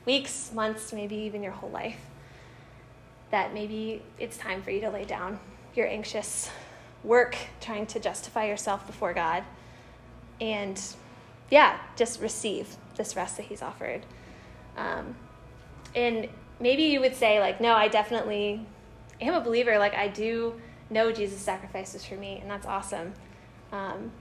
weeks, 0.07 0.51
months, 0.53 0.93
maybe 0.93 1.17
even 1.17 1.43
your 1.43 1.53
whole 1.53 1.71
life. 1.71 2.01
That 3.31 3.55
maybe 3.55 4.03
it's 4.19 4.37
time 4.37 4.63
for 4.63 4.71
you 4.71 4.81
to 4.81 4.91
lay 4.91 5.05
down 5.05 5.39
your 5.75 5.87
anxious 5.87 6.51
work 7.03 7.37
trying 7.61 7.87
to 7.87 8.01
justify 8.01 8.47
yourself 8.47 8.87
before 8.87 9.15
God 9.15 9.45
and, 10.41 10.81
yeah, 11.51 11.79
just 11.97 12.21
receive 12.21 12.77
this 12.97 13.17
rest 13.17 13.37
that 13.37 13.47
He's 13.47 13.63
offered. 13.63 14.05
Um, 14.77 15.15
and 15.95 16.29
maybe 16.59 16.85
you 16.85 17.01
would 17.01 17.15
say, 17.15 17.41
like, 17.41 17.61
no, 17.61 17.75
I 17.75 17.89
definitely 17.89 18.65
am 19.21 19.35
a 19.35 19.41
believer. 19.41 19.79
Like, 19.79 19.95
I 19.95 20.09
do 20.09 20.61
know 20.89 21.13
Jesus' 21.13 21.41
sacrifices 21.41 22.05
for 22.05 22.15
me, 22.15 22.39
and 22.41 22.51
that's 22.51 22.67
awesome. 22.67 23.13
Um, 23.73 24.13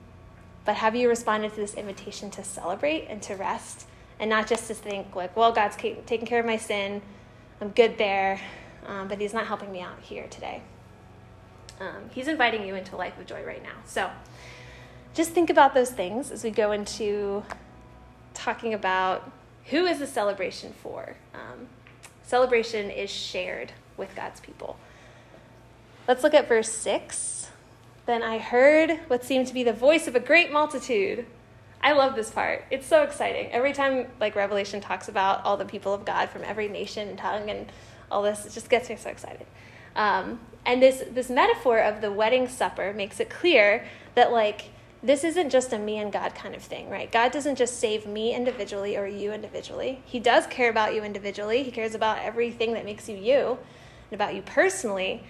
but 0.66 0.76
have 0.76 0.96
you 0.96 1.10
responded 1.10 1.52
to 1.52 1.56
this 1.56 1.74
invitation 1.74 2.30
to 2.32 2.44
celebrate 2.44 3.08
and 3.08 3.22
to 3.24 3.36
rest 3.36 3.88
and 4.20 4.30
not 4.30 4.48
just 4.48 4.68
to 4.68 4.74
think, 4.74 5.16
like, 5.16 5.36
well, 5.36 5.52
God's 5.52 5.76
taking 5.76 6.26
care 6.26 6.40
of 6.40 6.46
my 6.46 6.58
sin, 6.58 7.02
I'm 7.62 7.70
good 7.70 7.98
there, 7.98 8.40
um, 8.86 9.08
but 9.08 9.20
He's 9.20 9.34
not 9.34 9.48
helping 9.48 9.72
me 9.72 9.82
out 9.82 10.00
here 10.02 10.28
today? 10.28 10.62
Um, 11.80 12.10
he's 12.12 12.28
inviting 12.28 12.66
you 12.68 12.76
into 12.76 12.96
a 12.96 12.98
life 12.98 13.18
of 13.18 13.26
joy 13.26 13.44
right 13.44 13.64
now. 13.64 13.76
So 13.86 14.10
just 15.14 15.32
think 15.32 15.50
about 15.50 15.74
those 15.74 15.90
things 15.90 16.32
as 16.32 16.44
we 16.44 16.52
go 16.52 16.72
into 16.72 17.44
talking 18.34 18.74
about 18.74 19.32
who 19.66 19.86
is 19.86 20.00
the 20.00 20.08
celebration 20.08 20.74
for. 20.82 21.16
Um, 21.34 21.68
celebration 22.24 22.90
is 22.90 23.10
shared 23.10 23.72
with 23.98 24.16
God's 24.16 24.40
people. 24.40 24.78
Let's 26.08 26.24
look 26.24 26.34
at 26.34 26.48
verse 26.48 26.72
6. 26.72 27.50
Then 28.06 28.24
I 28.24 28.40
heard 28.40 29.00
what 29.08 29.24
seemed 29.24 29.48
to 29.48 29.54
be 29.54 29.64
the 29.64 29.74
voice 29.74 30.08
of 30.08 30.16
a 30.16 30.20
great 30.20 30.52
multitude. 30.52 31.26
I 31.82 31.94
love 31.94 32.16
this 32.16 32.32
part. 32.32 32.66
It's 32.72 32.88
so 32.88 33.04
exciting. 33.04 33.52
Every 33.52 33.74
time 33.74 34.08
like 34.20 34.36
Revelation 34.36 34.82
talks 34.82 35.08
about 35.08 35.46
all 35.46 35.56
the 35.56 35.66
people 35.66 35.94
of 35.94 36.06
God 36.06 36.30
from 36.30 36.44
every 36.44 36.68
nation 36.68 37.08
and 37.08 37.18
tongue 37.18 37.50
and 37.50 37.72
all 38.12 38.24
this, 38.24 38.46
it 38.46 38.54
just 38.54 38.70
gets 38.70 38.90
me 38.90 38.96
so 38.96 39.10
excited. 39.10 39.46
Um, 39.96 40.40
and 40.66 40.82
this 40.82 41.04
this 41.12 41.30
metaphor 41.30 41.80
of 41.80 42.02
the 42.02 42.12
wedding 42.12 42.48
supper 42.48 42.94
makes 42.94 43.20
it 43.20 43.30
clear 43.30 43.86
that 44.16 44.32
like 44.32 44.66
this 45.02 45.24
isn't 45.24 45.50
just 45.50 45.72
a 45.72 45.80
me 45.80 45.98
and 45.98 46.12
God 46.12 46.36
kind 46.36 46.54
of 46.54 46.62
thing, 46.62 46.90
right? 46.90 47.10
God 47.10 47.32
doesn't 47.32 47.56
just 47.56 47.80
save 47.80 48.06
me 48.06 48.36
individually 48.36 48.98
or 48.98 49.08
you 49.08 49.32
individually. 49.32 50.02
He 50.06 50.20
does 50.20 50.46
care 50.48 50.70
about 50.70 50.94
you 50.94 51.04
individually. 51.04 51.64
He 51.64 51.72
cares 51.72 51.96
about 51.96 52.20
everything 52.20 52.74
that 52.74 52.84
makes 52.84 53.08
you 53.08 53.16
you 53.16 53.58
and 54.12 54.20
about 54.20 54.36
you 54.36 54.42
personally. 54.42 55.24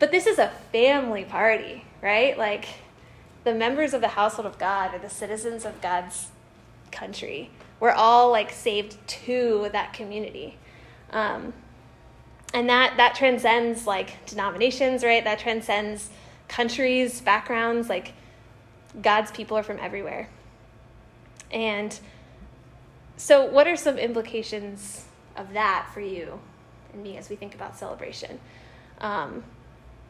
But 0.00 0.10
this 0.10 0.26
is 0.26 0.38
a 0.38 0.48
family 0.72 1.24
party, 1.24 1.84
right? 2.02 2.36
Like 2.36 2.66
the 3.44 3.54
members 3.54 3.94
of 3.94 4.00
the 4.00 4.08
household 4.08 4.46
of 4.46 4.58
God 4.58 4.92
are 4.92 4.98
the 4.98 5.10
citizens 5.10 5.64
of 5.64 5.80
God's 5.80 6.28
country. 6.90 7.50
We're 7.78 7.90
all 7.90 8.30
like 8.30 8.50
saved 8.50 8.96
to 9.06 9.68
that 9.72 9.92
community. 9.92 10.56
Um, 11.12 11.52
and 12.54 12.68
that 12.68 12.96
that 12.96 13.14
transcends 13.14 13.86
like 13.86 14.26
denominations, 14.26 15.04
right? 15.04 15.24
That 15.24 15.38
transcends 15.38 16.10
countries, 16.48 17.20
backgrounds. 17.20 17.88
Like 17.88 18.12
God's 19.00 19.30
people 19.30 19.56
are 19.56 19.62
from 19.62 19.78
everywhere. 19.78 20.28
And 21.50 21.98
so, 23.16 23.44
what 23.44 23.66
are 23.66 23.76
some 23.76 23.98
implications 23.98 25.04
of 25.36 25.52
that 25.52 25.90
for 25.92 26.00
you 26.00 26.40
and 26.92 27.02
me 27.02 27.16
as 27.16 27.30
we 27.30 27.36
think 27.36 27.54
about 27.54 27.78
celebration? 27.78 28.40
Um, 29.00 29.44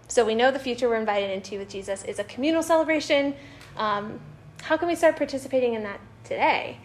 so, 0.08 0.24
we 0.24 0.34
know 0.34 0.50
the 0.50 0.58
future 0.58 0.88
we're 0.88 0.96
invited 0.96 1.30
into 1.30 1.58
with 1.58 1.68
Jesus 1.68 2.04
is 2.04 2.18
a 2.18 2.24
communal 2.24 2.62
celebration. 2.62 3.34
Um, 3.76 4.20
how 4.62 4.76
can 4.76 4.88
we 4.88 4.94
start 4.94 5.16
participating 5.16 5.74
in 5.74 5.82
that 5.82 6.00
today? 6.24 6.78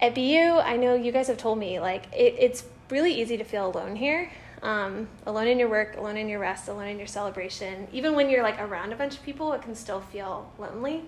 At 0.00 0.14
BU, 0.14 0.60
I 0.62 0.76
know 0.76 0.94
you 0.94 1.12
guys 1.12 1.28
have 1.28 1.38
told 1.38 1.58
me 1.58 1.78
like 1.78 2.06
it, 2.12 2.34
it's 2.38 2.64
really 2.90 3.12
easy 3.20 3.36
to 3.36 3.44
feel 3.44 3.66
alone 3.66 3.96
here. 3.96 4.30
Um, 4.62 5.08
alone 5.26 5.48
in 5.48 5.58
your 5.58 5.68
work, 5.68 5.96
alone 5.96 6.16
in 6.16 6.28
your 6.28 6.38
rest, 6.38 6.68
alone 6.68 6.86
in 6.86 6.98
your 6.98 7.08
celebration. 7.08 7.88
Even 7.92 8.14
when 8.14 8.30
you're 8.30 8.44
like 8.44 8.60
around 8.60 8.92
a 8.92 8.96
bunch 8.96 9.14
of 9.14 9.22
people, 9.24 9.52
it 9.54 9.62
can 9.62 9.74
still 9.74 10.00
feel 10.00 10.52
lonely. 10.56 11.02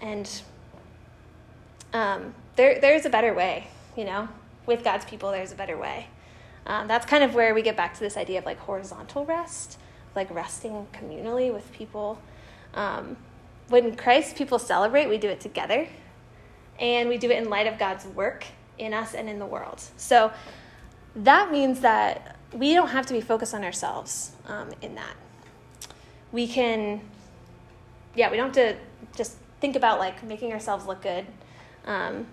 And 0.00 0.30
um, 1.92 2.34
there, 2.56 2.80
there's 2.80 3.04
a 3.04 3.10
better 3.10 3.34
way, 3.34 3.68
you 3.94 4.04
know. 4.04 4.28
With 4.64 4.84
God's 4.84 5.04
people, 5.04 5.30
there's 5.32 5.52
a 5.52 5.54
better 5.56 5.76
way. 5.76 6.06
Um, 6.66 6.88
that's 6.88 7.04
kind 7.04 7.24
of 7.24 7.34
where 7.34 7.54
we 7.54 7.62
get 7.62 7.76
back 7.76 7.94
to 7.94 8.00
this 8.00 8.16
idea 8.16 8.38
of 8.38 8.46
like 8.46 8.58
horizontal 8.58 9.26
rest, 9.26 9.78
like 10.14 10.32
resting 10.32 10.86
communally 10.92 11.52
with 11.52 11.70
people. 11.72 12.22
Um, 12.72 13.16
when 13.68 13.96
Christ 13.96 14.36
people 14.36 14.58
celebrate, 14.58 15.08
we 15.08 15.18
do 15.18 15.28
it 15.28 15.40
together, 15.40 15.88
and 16.78 17.08
we 17.08 17.18
do 17.18 17.30
it 17.30 17.42
in 17.42 17.50
light 17.50 17.66
of 17.66 17.78
God's 17.78 18.06
work 18.06 18.46
in 18.78 18.94
us 18.94 19.14
and 19.14 19.28
in 19.28 19.38
the 19.38 19.46
world. 19.46 19.82
So 19.96 20.32
that 21.16 21.52
means 21.52 21.80
that 21.80 22.36
we 22.52 22.74
don't 22.74 22.88
have 22.88 23.06
to 23.06 23.12
be 23.12 23.20
focused 23.20 23.54
on 23.54 23.64
ourselves 23.64 24.32
um, 24.46 24.70
in 24.80 24.94
that. 24.94 25.14
We 26.32 26.46
can, 26.46 27.00
yeah, 28.14 28.30
we 28.30 28.36
don't 28.36 28.54
have 28.54 28.74
to 28.74 28.76
just 29.16 29.36
think 29.60 29.76
about 29.76 29.98
like 29.98 30.22
making 30.22 30.52
ourselves 30.52 30.86
look 30.86 31.02
good, 31.02 31.26
um, 31.86 32.26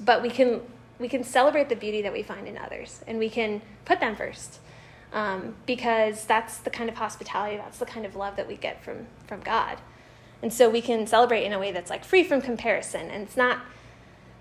but 0.00 0.22
we 0.22 0.30
can 0.30 0.60
we 0.98 1.08
can 1.08 1.22
celebrate 1.22 1.68
the 1.68 1.76
beauty 1.76 2.00
that 2.02 2.12
we 2.12 2.22
find 2.22 2.48
in 2.48 2.56
others, 2.56 3.02
and 3.06 3.18
we 3.18 3.28
can 3.28 3.60
put 3.84 4.00
them 4.00 4.16
first, 4.16 4.60
um, 5.12 5.54
because 5.66 6.24
that's 6.24 6.58
the 6.58 6.70
kind 6.70 6.88
of 6.88 6.96
hospitality, 6.96 7.56
that's 7.56 7.78
the 7.78 7.84
kind 7.84 8.06
of 8.06 8.16
love 8.16 8.36
that 8.36 8.48
we 8.48 8.56
get 8.56 8.82
from 8.82 9.06
from 9.26 9.40
God, 9.40 9.78
and 10.42 10.52
so 10.52 10.70
we 10.70 10.80
can 10.80 11.06
celebrate 11.06 11.44
in 11.44 11.52
a 11.52 11.58
way 11.58 11.72
that's 11.72 11.90
like 11.90 12.04
free 12.04 12.24
from 12.24 12.40
comparison, 12.40 13.10
and 13.10 13.22
it's 13.22 13.36
not 13.36 13.60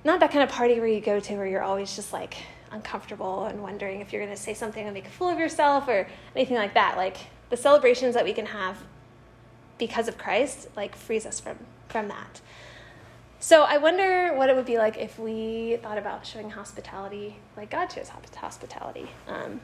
not 0.03 0.20
that 0.20 0.32
kind 0.32 0.44
of 0.44 0.50
party 0.50 0.79
where 0.79 0.88
you 0.88 1.01
go 1.01 1.20
to 1.20 1.36
where 1.36 1.48
you're 1.48 1.63
always 1.63 1.96
just 1.96 2.13
like 2.13 2.38
uncomfortable 2.75 3.46
and 3.46 3.63
wondering 3.63 4.01
if 4.01 4.13
you're 4.13 4.24
going 4.24 4.36
to 4.36 4.41
say 4.41 4.53
something 4.53 4.86
and 4.86 4.94
make 4.94 5.08
a 5.08 5.10
fool 5.10 5.29
of 5.29 5.39
yourself 5.39 5.88
or 5.88 6.08
anything 6.36 6.58
like 6.58 6.74
that. 6.75 6.98
Like 6.98 7.17
the 7.50 7.58
celebrations 7.58 8.13
that 8.13 8.24
we 8.24 8.34
can 8.34 8.48
have 8.48 8.77
because 9.77 10.08
of 10.08 10.17
Christ, 10.17 10.67
like 10.75 10.96
frees 10.96 11.25
us 11.25 11.39
from 11.39 11.58
from 11.89 12.08
that. 12.10 12.41
So 13.39 13.63
I 13.63 13.77
wonder 13.77 14.34
what 14.34 14.50
it 14.50 14.55
would 14.55 14.65
be 14.65 14.77
like 14.77 14.98
if 14.98 15.20
we 15.20 15.77
thought 15.82 15.98
about 15.98 16.25
showing 16.25 16.50
hospitality 16.50 17.38
like 17.55 17.70
God 17.70 17.91
shows 17.91 18.10
hospitality. 18.36 19.08
Um, 19.27 19.62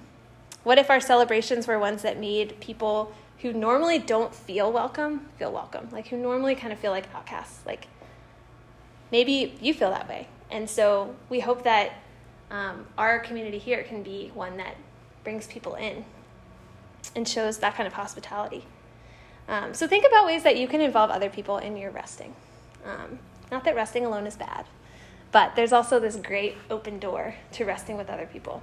what 0.63 0.77
if 0.77 0.89
our 0.89 0.99
celebrations 0.99 1.67
were 1.67 1.79
ones 1.79 2.03
that 2.03 2.19
made 2.19 2.59
people 2.59 3.13
who 3.39 3.51
normally 3.53 3.97
don't 3.97 4.33
feel 4.33 4.71
welcome 4.71 5.27
feel 5.37 5.51
welcome, 5.51 5.89
like 5.91 6.07
who 6.07 6.17
normally 6.17 6.55
kind 6.55 6.71
of 6.71 6.79
feel 6.79 6.91
like 6.91 7.13
outcasts? 7.13 7.65
Like 7.65 7.87
maybe 9.11 9.57
you 9.61 9.73
feel 9.73 9.89
that 9.89 10.07
way, 10.07 10.27
and 10.49 10.69
so 10.69 11.15
we 11.29 11.39
hope 11.39 11.63
that 11.63 11.93
um, 12.51 12.86
our 12.98 13.20
community 13.20 13.58
here 13.58 13.81
can 13.81 14.03
be 14.03 14.29
one 14.34 14.58
that 14.58 14.75
brings 15.24 15.48
people 15.48 15.75
in 15.75 16.03
and 17.15 17.27
shows 17.27 17.59
that 17.59 17.75
kind 17.75 17.87
of 17.87 17.94
hospitality. 17.94 18.66
Um, 19.48 19.74
so 19.74 19.87
think 19.87 20.05
about 20.05 20.25
ways 20.25 20.44
that 20.44 20.57
you 20.57 20.68
can 20.68 20.81
involve 20.81 21.09
other 21.09 21.29
people 21.29 21.57
in 21.57 21.77
your 21.77 21.92
resting. 21.92 22.35
Um, 22.85 23.20
not 23.51 23.64
that 23.64 23.75
resting 23.75 24.05
alone 24.05 24.27
is 24.27 24.35
bad, 24.35 24.66
but 25.31 25.55
there's 25.55 25.72
also 25.72 26.00
this 26.00 26.18
great 26.18 26.57
open 26.70 27.00
door 27.00 27.35
to 27.53 27.66
resting 27.66 27.98
with 27.98 28.09
other 28.09 28.25
people. 28.25 28.61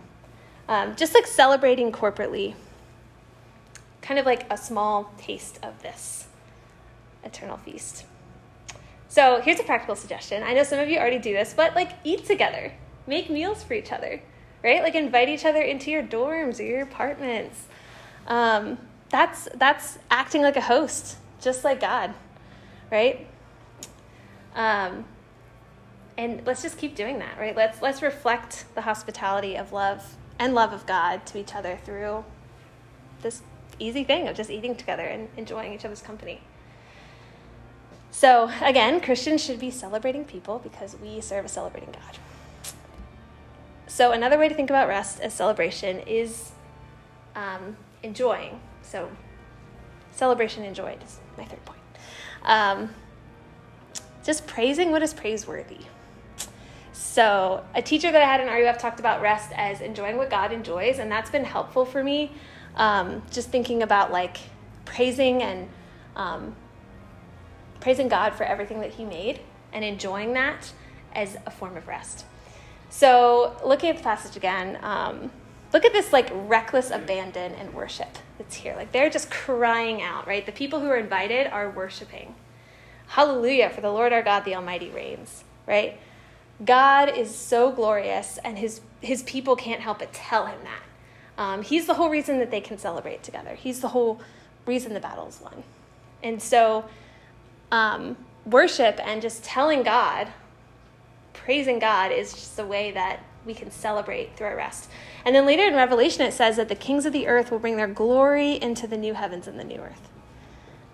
Um, 0.68 0.94
just 0.94 1.14
like 1.14 1.26
celebrating 1.26 1.90
corporately, 1.90 2.54
kind 4.02 4.20
of 4.20 4.26
like 4.26 4.50
a 4.52 4.56
small 4.56 5.12
taste 5.16 5.58
of 5.62 5.82
this 5.82 6.28
eternal 7.24 7.56
feast. 7.56 8.04
So 9.08 9.40
here's 9.40 9.58
a 9.58 9.64
practical 9.64 9.96
suggestion. 9.96 10.42
I 10.42 10.52
know 10.52 10.62
some 10.62 10.78
of 10.78 10.90
you 10.90 10.98
already 10.98 11.18
do 11.18 11.32
this, 11.32 11.54
but 11.54 11.74
like 11.74 11.92
eat 12.04 12.26
together 12.26 12.72
make 13.08 13.30
meals 13.30 13.64
for 13.64 13.74
each 13.74 13.90
other, 13.90 14.20
right? 14.62 14.82
Like 14.82 14.94
invite 14.94 15.28
each 15.28 15.44
other 15.44 15.60
into 15.60 15.90
your 15.90 16.02
dorms 16.02 16.60
or 16.60 16.64
your 16.64 16.82
apartments. 16.82 17.64
Um, 18.26 18.78
that's 19.10 19.48
that's 19.54 19.98
acting 20.10 20.42
like 20.42 20.56
a 20.56 20.60
host, 20.60 21.16
just 21.40 21.64
like 21.64 21.80
God, 21.80 22.14
right? 22.92 23.26
Um, 24.54 25.04
and 26.16 26.42
let's 26.46 26.62
just 26.62 26.78
keep 26.78 26.94
doing 26.94 27.18
that, 27.20 27.38
right? 27.38 27.56
Let's 27.56 27.80
let's 27.80 28.02
reflect 28.02 28.66
the 28.74 28.82
hospitality 28.82 29.56
of 29.56 29.72
love 29.72 30.16
and 30.38 30.54
love 30.54 30.72
of 30.72 30.86
God 30.86 31.24
to 31.26 31.38
each 31.38 31.54
other 31.54 31.78
through 31.84 32.24
this 33.22 33.42
easy 33.78 34.04
thing 34.04 34.28
of 34.28 34.36
just 34.36 34.50
eating 34.50 34.76
together 34.76 35.04
and 35.04 35.28
enjoying 35.36 35.72
each 35.72 35.84
other's 35.84 36.02
company. 36.02 36.40
So, 38.10 38.50
again, 38.62 39.00
Christians 39.00 39.44
should 39.44 39.60
be 39.60 39.70
celebrating 39.70 40.24
people 40.24 40.58
because 40.58 40.96
we 41.00 41.20
serve 41.20 41.44
a 41.44 41.48
celebrating 41.48 41.92
God. 41.92 42.18
So, 43.98 44.12
another 44.12 44.38
way 44.38 44.48
to 44.48 44.54
think 44.54 44.70
about 44.70 44.86
rest 44.86 45.18
as 45.18 45.34
celebration 45.34 45.98
is 46.06 46.52
um, 47.34 47.76
enjoying. 48.04 48.60
So, 48.80 49.10
celebration 50.12 50.62
enjoyed 50.62 51.02
is 51.02 51.18
my 51.36 51.44
third 51.44 51.64
point. 51.64 51.80
Um, 52.44 52.90
just 54.22 54.46
praising 54.46 54.92
what 54.92 55.02
is 55.02 55.12
praiseworthy. 55.12 55.80
So, 56.92 57.64
a 57.74 57.82
teacher 57.82 58.12
that 58.12 58.22
I 58.22 58.24
had 58.24 58.40
in 58.40 58.46
RUF 58.46 58.78
talked 58.78 59.00
about 59.00 59.20
rest 59.20 59.50
as 59.56 59.80
enjoying 59.80 60.16
what 60.16 60.30
God 60.30 60.52
enjoys, 60.52 61.00
and 61.00 61.10
that's 61.10 61.30
been 61.30 61.44
helpful 61.44 61.84
for 61.84 62.04
me. 62.04 62.30
Um, 62.76 63.22
just 63.32 63.48
thinking 63.48 63.82
about 63.82 64.12
like 64.12 64.36
praising 64.84 65.42
and 65.42 65.68
um, 66.14 66.54
praising 67.80 68.06
God 68.06 68.36
for 68.36 68.44
everything 68.44 68.78
that 68.78 68.92
He 68.92 69.04
made 69.04 69.40
and 69.72 69.84
enjoying 69.84 70.34
that 70.34 70.72
as 71.12 71.36
a 71.46 71.50
form 71.50 71.76
of 71.76 71.88
rest. 71.88 72.26
So, 72.90 73.56
looking 73.64 73.90
at 73.90 73.98
the 73.98 74.02
passage 74.02 74.36
again, 74.36 74.78
um, 74.82 75.30
look 75.72 75.84
at 75.84 75.92
this 75.92 76.12
like 76.12 76.30
reckless 76.32 76.90
abandon 76.90 77.52
and 77.52 77.74
worship 77.74 78.18
that's 78.38 78.56
here. 78.56 78.74
Like 78.76 78.92
they're 78.92 79.10
just 79.10 79.30
crying 79.30 80.00
out, 80.00 80.26
right? 80.26 80.44
The 80.44 80.52
people 80.52 80.80
who 80.80 80.88
are 80.88 80.96
invited 80.96 81.46
are 81.48 81.70
worshiping. 81.70 82.34
Hallelujah, 83.08 83.70
for 83.70 83.80
the 83.80 83.90
Lord 83.90 84.12
our 84.12 84.22
God, 84.22 84.44
the 84.44 84.54
Almighty 84.54 84.90
reigns, 84.90 85.44
right? 85.66 85.98
God 86.64 87.16
is 87.16 87.34
so 87.34 87.70
glorious, 87.70 88.38
and 88.44 88.58
his, 88.58 88.80
his 89.00 89.22
people 89.22 89.54
can't 89.56 89.80
help 89.80 90.00
but 90.00 90.12
tell 90.12 90.46
him 90.46 90.58
that. 90.64 91.42
Um, 91.42 91.62
he's 91.62 91.86
the 91.86 91.94
whole 91.94 92.10
reason 92.10 92.38
that 92.38 92.50
they 92.50 92.60
can 92.60 92.78
celebrate 92.78 93.22
together, 93.22 93.54
he's 93.54 93.80
the 93.80 93.88
whole 93.88 94.20
reason 94.66 94.92
the 94.92 95.00
battle's 95.00 95.40
won. 95.40 95.62
And 96.22 96.42
so, 96.42 96.84
um, 97.70 98.16
worship 98.44 98.98
and 99.02 99.22
just 99.22 99.44
telling 99.44 99.82
God 99.82 100.28
praising 101.32 101.78
God 101.78 102.12
is 102.12 102.32
just 102.32 102.58
a 102.58 102.64
way 102.64 102.90
that 102.92 103.20
we 103.44 103.54
can 103.54 103.70
celebrate 103.70 104.36
through 104.36 104.48
our 104.48 104.56
rest. 104.56 104.90
And 105.24 105.34
then 105.34 105.46
later 105.46 105.64
in 105.66 105.74
Revelation, 105.74 106.22
it 106.22 106.32
says 106.32 106.56
that 106.56 106.68
the 106.68 106.74
kings 106.74 107.06
of 107.06 107.12
the 107.12 107.26
earth 107.26 107.50
will 107.50 107.58
bring 107.58 107.76
their 107.76 107.88
glory 107.88 108.60
into 108.60 108.86
the 108.86 108.96
new 108.96 109.14
heavens 109.14 109.46
and 109.46 109.58
the 109.58 109.64
new 109.64 109.80
earth. 109.80 110.08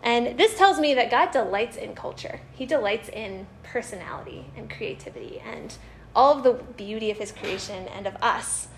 And 0.02 0.38
this 0.38 0.56
tells 0.56 0.78
me 0.78 0.94
that 0.94 1.10
God 1.10 1.30
delights 1.30 1.76
in 1.76 1.94
culture. 1.94 2.40
He 2.52 2.66
delights 2.66 3.08
in 3.08 3.46
personality 3.62 4.44
and 4.56 4.70
creativity 4.70 5.40
and 5.44 5.76
all 6.14 6.36
of 6.36 6.44
the 6.44 6.52
beauty 6.74 7.10
of 7.10 7.18
his 7.18 7.32
creation 7.32 7.88
and 7.88 8.06
of 8.06 8.14
us 8.22 8.68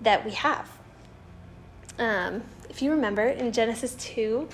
that 0.00 0.24
we 0.24 0.32
have. 0.32 0.70
Um, 1.98 2.42
if 2.68 2.82
you 2.82 2.90
remember 2.90 3.22
in 3.22 3.52
Genesis 3.52 3.94
2, 3.96 4.48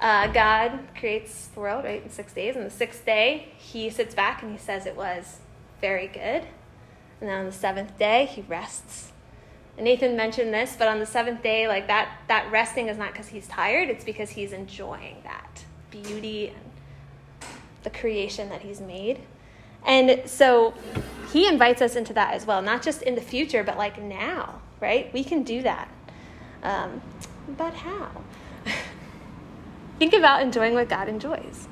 uh, 0.00 0.28
God 0.28 0.78
creates 0.96 1.48
the 1.48 1.60
world, 1.60 1.84
right, 1.84 2.02
in 2.02 2.08
six 2.08 2.32
days. 2.32 2.56
And 2.56 2.64
the 2.64 2.70
sixth 2.70 3.04
day, 3.04 3.48
he 3.58 3.90
sits 3.90 4.14
back 4.14 4.42
and 4.42 4.52
he 4.52 4.58
says 4.58 4.86
it 4.86 4.96
was 4.96 5.40
very 5.80 6.08
good. 6.08 6.44
And 7.20 7.28
then 7.28 7.40
on 7.40 7.46
the 7.46 7.52
seventh 7.52 7.98
day, 7.98 8.26
he 8.26 8.42
rests. 8.42 9.12
And 9.76 9.84
Nathan 9.84 10.16
mentioned 10.16 10.52
this, 10.52 10.76
but 10.78 10.88
on 10.88 10.98
the 10.98 11.06
seventh 11.06 11.42
day, 11.42 11.68
like 11.68 11.86
that, 11.86 12.18
that 12.28 12.50
resting 12.50 12.88
is 12.88 12.98
not 12.98 13.12
because 13.12 13.28
he's 13.28 13.46
tired, 13.46 13.88
it's 13.88 14.04
because 14.04 14.30
he's 14.30 14.52
enjoying 14.52 15.16
that 15.24 15.64
beauty 15.90 16.48
and 16.48 17.50
the 17.84 17.90
creation 17.90 18.48
that 18.48 18.62
he's 18.62 18.80
made. 18.80 19.20
And 19.86 20.28
so 20.28 20.74
he 21.32 21.46
invites 21.46 21.80
us 21.80 21.96
into 21.96 22.12
that 22.14 22.34
as 22.34 22.44
well, 22.44 22.60
not 22.62 22.82
just 22.82 23.02
in 23.02 23.14
the 23.14 23.20
future, 23.20 23.62
but 23.62 23.78
like 23.78 24.00
now, 24.02 24.60
right? 24.80 25.12
We 25.12 25.22
can 25.22 25.44
do 25.44 25.62
that. 25.62 25.88
Um, 26.62 27.00
but 27.56 27.74
how? 27.74 28.10
Think 29.98 30.12
about 30.12 30.42
enjoying 30.42 30.74
what 30.74 30.88
God 30.88 31.08
enjoys. 31.08 31.68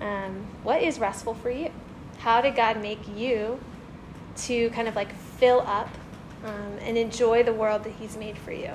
Um, 0.00 0.46
what 0.62 0.82
is 0.82 0.98
restful 0.98 1.34
for 1.34 1.50
you? 1.50 1.70
How 2.20 2.40
did 2.40 2.56
God 2.56 2.80
make 2.80 3.00
you 3.16 3.60
to 4.36 4.70
kind 4.70 4.88
of 4.88 4.96
like 4.96 5.14
fill 5.14 5.60
up 5.66 5.88
um, 6.44 6.78
and 6.80 6.96
enjoy 6.96 7.42
the 7.42 7.52
world 7.52 7.84
that 7.84 7.94
He's 7.94 8.16
made 8.16 8.38
for 8.38 8.52
you. 8.52 8.72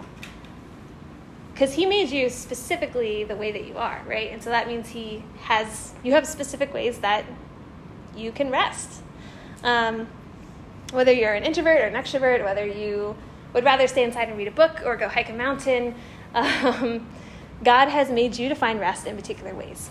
Because 1.53 1.73
He 1.73 1.85
made 1.85 2.09
you 2.09 2.29
specifically 2.29 3.23
the 3.23 3.35
way 3.35 3.51
that 3.51 3.65
you 3.65 3.77
are, 3.77 4.01
right? 4.05 4.31
And 4.31 4.43
so 4.43 4.49
that 4.49 4.67
means 4.67 4.89
He 4.89 5.23
has, 5.41 5.93
you 6.03 6.13
have 6.13 6.27
specific 6.27 6.73
ways 6.73 6.99
that 6.99 7.25
you 8.15 8.31
can 8.31 8.49
rest. 8.49 9.01
Um, 9.63 10.07
whether 10.91 11.11
you're 11.11 11.33
an 11.33 11.43
introvert 11.43 11.81
or 11.81 11.85
an 11.85 11.93
extrovert, 11.93 12.43
whether 12.43 12.65
you 12.65 13.15
would 13.53 13.63
rather 13.63 13.87
stay 13.87 14.03
inside 14.03 14.29
and 14.29 14.37
read 14.37 14.47
a 14.47 14.51
book 14.51 14.81
or 14.85 14.95
go 14.95 15.07
hike 15.07 15.29
a 15.29 15.33
mountain, 15.33 15.95
um, 16.35 17.07
God 17.63 17.87
has 17.87 18.11
made 18.11 18.37
you 18.37 18.49
to 18.49 18.55
find 18.55 18.79
rest 18.79 19.07
in 19.07 19.15
particular 19.15 19.55
ways. 19.55 19.89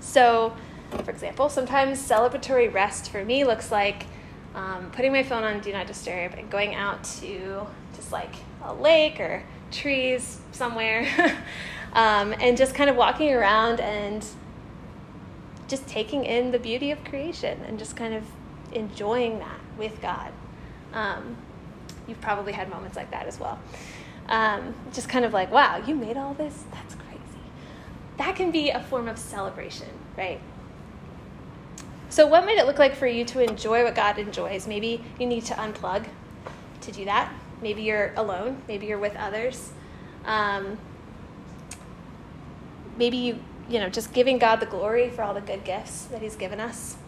So, 0.00 0.54
for 0.98 1.10
example, 1.10 1.48
sometimes 1.48 1.98
celebratory 1.98 2.72
rest 2.72 3.10
for 3.10 3.24
me 3.24 3.44
looks 3.44 3.70
like 3.70 4.06
um, 4.54 4.90
putting 4.92 5.12
my 5.12 5.22
phone 5.22 5.44
on 5.44 5.60
Do 5.60 5.72
Not 5.72 5.86
Disturb 5.86 6.34
and 6.34 6.50
going 6.50 6.74
out 6.74 7.02
to 7.20 7.66
just 7.96 8.12
like 8.12 8.34
a 8.64 8.74
lake 8.74 9.18
or 9.20 9.42
trees 9.70 10.40
somewhere 10.52 11.06
um, 11.92 12.34
and 12.40 12.56
just 12.56 12.74
kind 12.74 12.90
of 12.90 12.96
walking 12.96 13.32
around 13.32 13.80
and 13.80 14.24
just 15.68 15.86
taking 15.86 16.24
in 16.24 16.50
the 16.50 16.58
beauty 16.58 16.90
of 16.90 17.02
creation 17.04 17.60
and 17.66 17.78
just 17.78 17.96
kind 17.96 18.14
of 18.14 18.24
enjoying 18.72 19.38
that 19.38 19.60
with 19.78 20.00
God. 20.02 20.32
Um, 20.92 21.36
you've 22.06 22.20
probably 22.20 22.52
had 22.52 22.68
moments 22.68 22.96
like 22.96 23.10
that 23.10 23.26
as 23.26 23.40
well. 23.40 23.58
Um, 24.28 24.74
just 24.92 25.08
kind 25.08 25.24
of 25.24 25.32
like, 25.32 25.50
wow, 25.50 25.78
you 25.78 25.94
made 25.94 26.16
all 26.16 26.34
this? 26.34 26.64
That's 26.72 26.94
crazy. 26.94 27.22
That 28.18 28.36
can 28.36 28.50
be 28.50 28.70
a 28.70 28.80
form 28.80 29.08
of 29.08 29.18
celebration, 29.18 29.88
right? 30.16 30.40
So, 32.12 32.26
what 32.26 32.44
might 32.44 32.58
it 32.58 32.66
look 32.66 32.78
like 32.78 32.94
for 32.94 33.06
you 33.06 33.24
to 33.24 33.42
enjoy 33.42 33.84
what 33.84 33.94
God 33.94 34.18
enjoys? 34.18 34.68
Maybe 34.68 35.02
you 35.18 35.26
need 35.26 35.46
to 35.46 35.54
unplug 35.54 36.06
to 36.82 36.92
do 36.92 37.06
that. 37.06 37.32
Maybe 37.62 37.84
you're 37.84 38.12
alone. 38.16 38.60
Maybe 38.68 38.84
you're 38.84 38.98
with 38.98 39.16
others. 39.16 39.72
Um, 40.26 40.76
maybe 42.98 43.16
you, 43.16 43.38
you 43.66 43.80
know, 43.80 43.88
just 43.88 44.12
giving 44.12 44.36
God 44.36 44.56
the 44.56 44.66
glory 44.66 45.08
for 45.08 45.22
all 45.22 45.32
the 45.32 45.40
good 45.40 45.64
gifts 45.64 46.04
that 46.04 46.20
He's 46.20 46.36
given 46.36 46.60
us. 46.60 46.98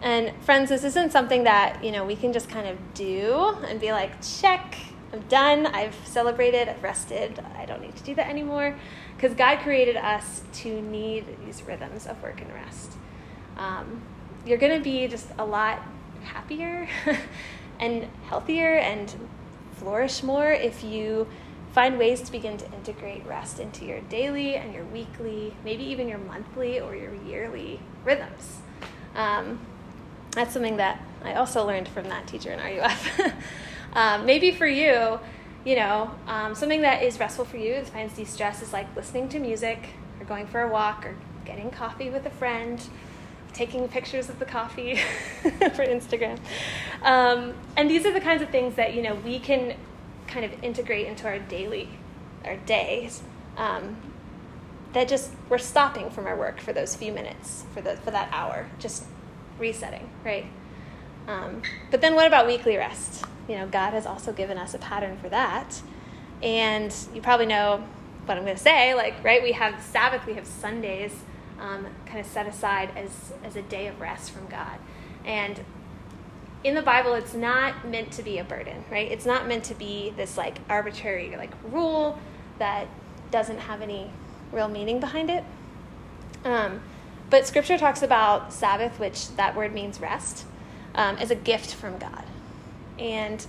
And 0.00 0.32
friends, 0.44 0.68
this 0.68 0.84
isn't 0.84 1.10
something 1.10 1.42
that, 1.42 1.82
you 1.82 1.90
know, 1.90 2.04
we 2.04 2.14
can 2.14 2.32
just 2.32 2.48
kind 2.48 2.68
of 2.68 2.78
do 2.94 3.56
and 3.66 3.80
be 3.80 3.90
like, 3.90 4.12
check, 4.22 4.76
I'm 5.12 5.22
done, 5.22 5.66
I've 5.66 5.96
celebrated, 6.06 6.68
I've 6.68 6.80
rested, 6.80 7.40
I 7.56 7.66
don't 7.66 7.80
need 7.80 7.96
to 7.96 8.04
do 8.04 8.14
that 8.14 8.28
anymore. 8.28 8.76
Because 9.16 9.36
God 9.36 9.58
created 9.64 9.96
us 9.96 10.42
to 10.60 10.80
need 10.80 11.26
these 11.44 11.64
rhythms 11.64 12.06
of 12.06 12.22
work 12.22 12.40
and 12.40 12.52
rest 12.52 12.92
um, 13.56 14.02
you're 14.44 14.58
going 14.58 14.76
to 14.76 14.82
be 14.82 15.06
just 15.08 15.28
a 15.38 15.44
lot 15.44 15.80
happier 16.22 16.88
and 17.80 18.08
healthier 18.28 18.76
and 18.76 19.14
flourish 19.76 20.22
more 20.22 20.50
if 20.50 20.82
you 20.82 21.26
find 21.72 21.98
ways 21.98 22.22
to 22.22 22.32
begin 22.32 22.56
to 22.56 22.64
integrate 22.72 23.24
rest 23.26 23.60
into 23.60 23.84
your 23.84 24.00
daily 24.02 24.56
and 24.56 24.72
your 24.72 24.84
weekly, 24.86 25.54
maybe 25.62 25.84
even 25.84 26.08
your 26.08 26.18
monthly 26.18 26.80
or 26.80 26.96
your 26.96 27.14
yearly 27.26 27.78
rhythms. 28.02 28.60
Um, 29.14 29.60
that's 30.30 30.52
something 30.52 30.78
that 30.78 31.02
I 31.22 31.34
also 31.34 31.66
learned 31.66 31.88
from 31.88 32.08
that 32.08 32.26
teacher 32.26 32.50
in 32.50 32.60
RUF. 32.60 33.20
um, 33.92 34.24
maybe 34.24 34.52
for 34.52 34.66
you, 34.66 35.18
you 35.66 35.76
know, 35.76 36.10
um, 36.26 36.54
something 36.54 36.80
that 36.82 37.02
is 37.02 37.20
restful 37.20 37.44
for 37.44 37.58
you 37.58 37.74
that 37.74 37.88
finds 37.88 38.14
de-stress 38.14 38.62
is 38.62 38.72
like 38.72 38.86
listening 38.96 39.28
to 39.30 39.38
music 39.38 39.90
or 40.18 40.24
going 40.24 40.46
for 40.46 40.62
a 40.62 40.68
walk 40.68 41.04
or 41.04 41.14
getting 41.44 41.70
coffee 41.70 42.08
with 42.08 42.24
a 42.24 42.30
friend 42.30 42.88
taking 43.56 43.88
pictures 43.88 44.28
of 44.28 44.38
the 44.38 44.44
coffee 44.44 44.96
for 45.42 45.84
Instagram. 45.84 46.38
Um, 47.02 47.54
and 47.76 47.88
these 47.88 48.04
are 48.04 48.12
the 48.12 48.20
kinds 48.20 48.42
of 48.42 48.50
things 48.50 48.74
that 48.76 48.94
you 48.94 49.02
know 49.02 49.14
we 49.14 49.38
can 49.38 49.74
kind 50.26 50.44
of 50.44 50.52
integrate 50.62 51.06
into 51.06 51.26
our 51.26 51.38
daily, 51.38 51.88
our 52.44 52.56
days. 52.56 53.22
Um, 53.56 53.96
that 54.92 55.08
just 55.08 55.30
we're 55.48 55.58
stopping 55.58 56.10
from 56.10 56.26
our 56.26 56.36
work 56.36 56.60
for 56.60 56.72
those 56.72 56.94
few 56.94 57.12
minutes, 57.12 57.64
for 57.72 57.80
the 57.80 57.96
for 57.96 58.10
that 58.10 58.28
hour, 58.32 58.68
just 58.78 59.04
resetting, 59.58 60.08
right? 60.24 60.46
Um, 61.26 61.62
but 61.90 62.00
then 62.00 62.14
what 62.14 62.26
about 62.26 62.46
weekly 62.46 62.76
rest? 62.76 63.24
You 63.48 63.56
know, 63.56 63.66
God 63.66 63.92
has 63.92 64.06
also 64.06 64.32
given 64.32 64.58
us 64.58 64.74
a 64.74 64.78
pattern 64.78 65.16
for 65.18 65.28
that, 65.30 65.80
and 66.42 66.94
you 67.14 67.22
probably 67.22 67.46
know 67.46 67.84
what 68.26 68.36
I'm 68.36 68.44
going 68.44 68.56
to 68.56 68.62
say. 68.62 68.94
Like, 68.94 69.22
right? 69.24 69.42
We 69.42 69.52
have 69.52 69.82
Sabbath, 69.82 70.26
we 70.26 70.34
have 70.34 70.46
Sundays 70.46 71.12
um, 71.60 71.86
kind 72.06 72.20
of 72.20 72.26
set 72.26 72.46
aside 72.46 72.90
as, 72.96 73.32
as 73.44 73.56
a 73.56 73.62
day 73.62 73.86
of 73.86 74.00
rest 74.00 74.30
from 74.30 74.46
God. 74.46 74.78
And 75.24 75.60
in 76.64 76.74
the 76.74 76.82
Bible, 76.82 77.14
it's 77.14 77.34
not 77.34 77.86
meant 77.86 78.12
to 78.12 78.22
be 78.22 78.38
a 78.38 78.44
burden, 78.44 78.84
right? 78.90 79.10
It's 79.10 79.26
not 79.26 79.46
meant 79.46 79.64
to 79.64 79.74
be 79.74 80.12
this 80.16 80.36
like 80.36 80.58
arbitrary 80.68 81.36
like 81.36 81.52
rule 81.70 82.18
that 82.58 82.88
doesn't 83.30 83.58
have 83.58 83.82
any 83.82 84.10
real 84.52 84.68
meaning 84.68 85.00
behind 85.00 85.30
it. 85.30 85.44
Um, 86.44 86.80
but 87.28 87.46
Scripture 87.46 87.76
talks 87.76 88.02
about 88.02 88.52
Sabbath, 88.52 88.98
which 88.98 89.34
that 89.36 89.56
word 89.56 89.74
means 89.74 90.00
rest, 90.00 90.44
um, 90.94 91.16
as 91.16 91.30
a 91.30 91.34
gift 91.34 91.74
from 91.74 91.98
God. 91.98 92.24
And 92.98 93.44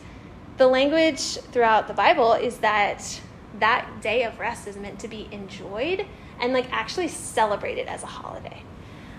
the 0.58 0.67
language 0.67 1.22
throughout 1.22 1.88
the 1.88 1.93
Bible 1.93 2.34
is 2.34 2.58
that 2.58 3.22
that 3.60 4.02
day 4.02 4.24
of 4.24 4.39
rest 4.39 4.67
is 4.67 4.76
meant 4.76 5.00
to 5.00 5.08
be 5.08 5.28
enjoyed 5.32 6.06
and 6.39 6.54
like 6.54 6.71
actually 6.71 7.08
celebrate 7.08 7.78
it 7.78 7.88
as 7.88 8.04
a 8.04 8.08
holiday 8.08 8.62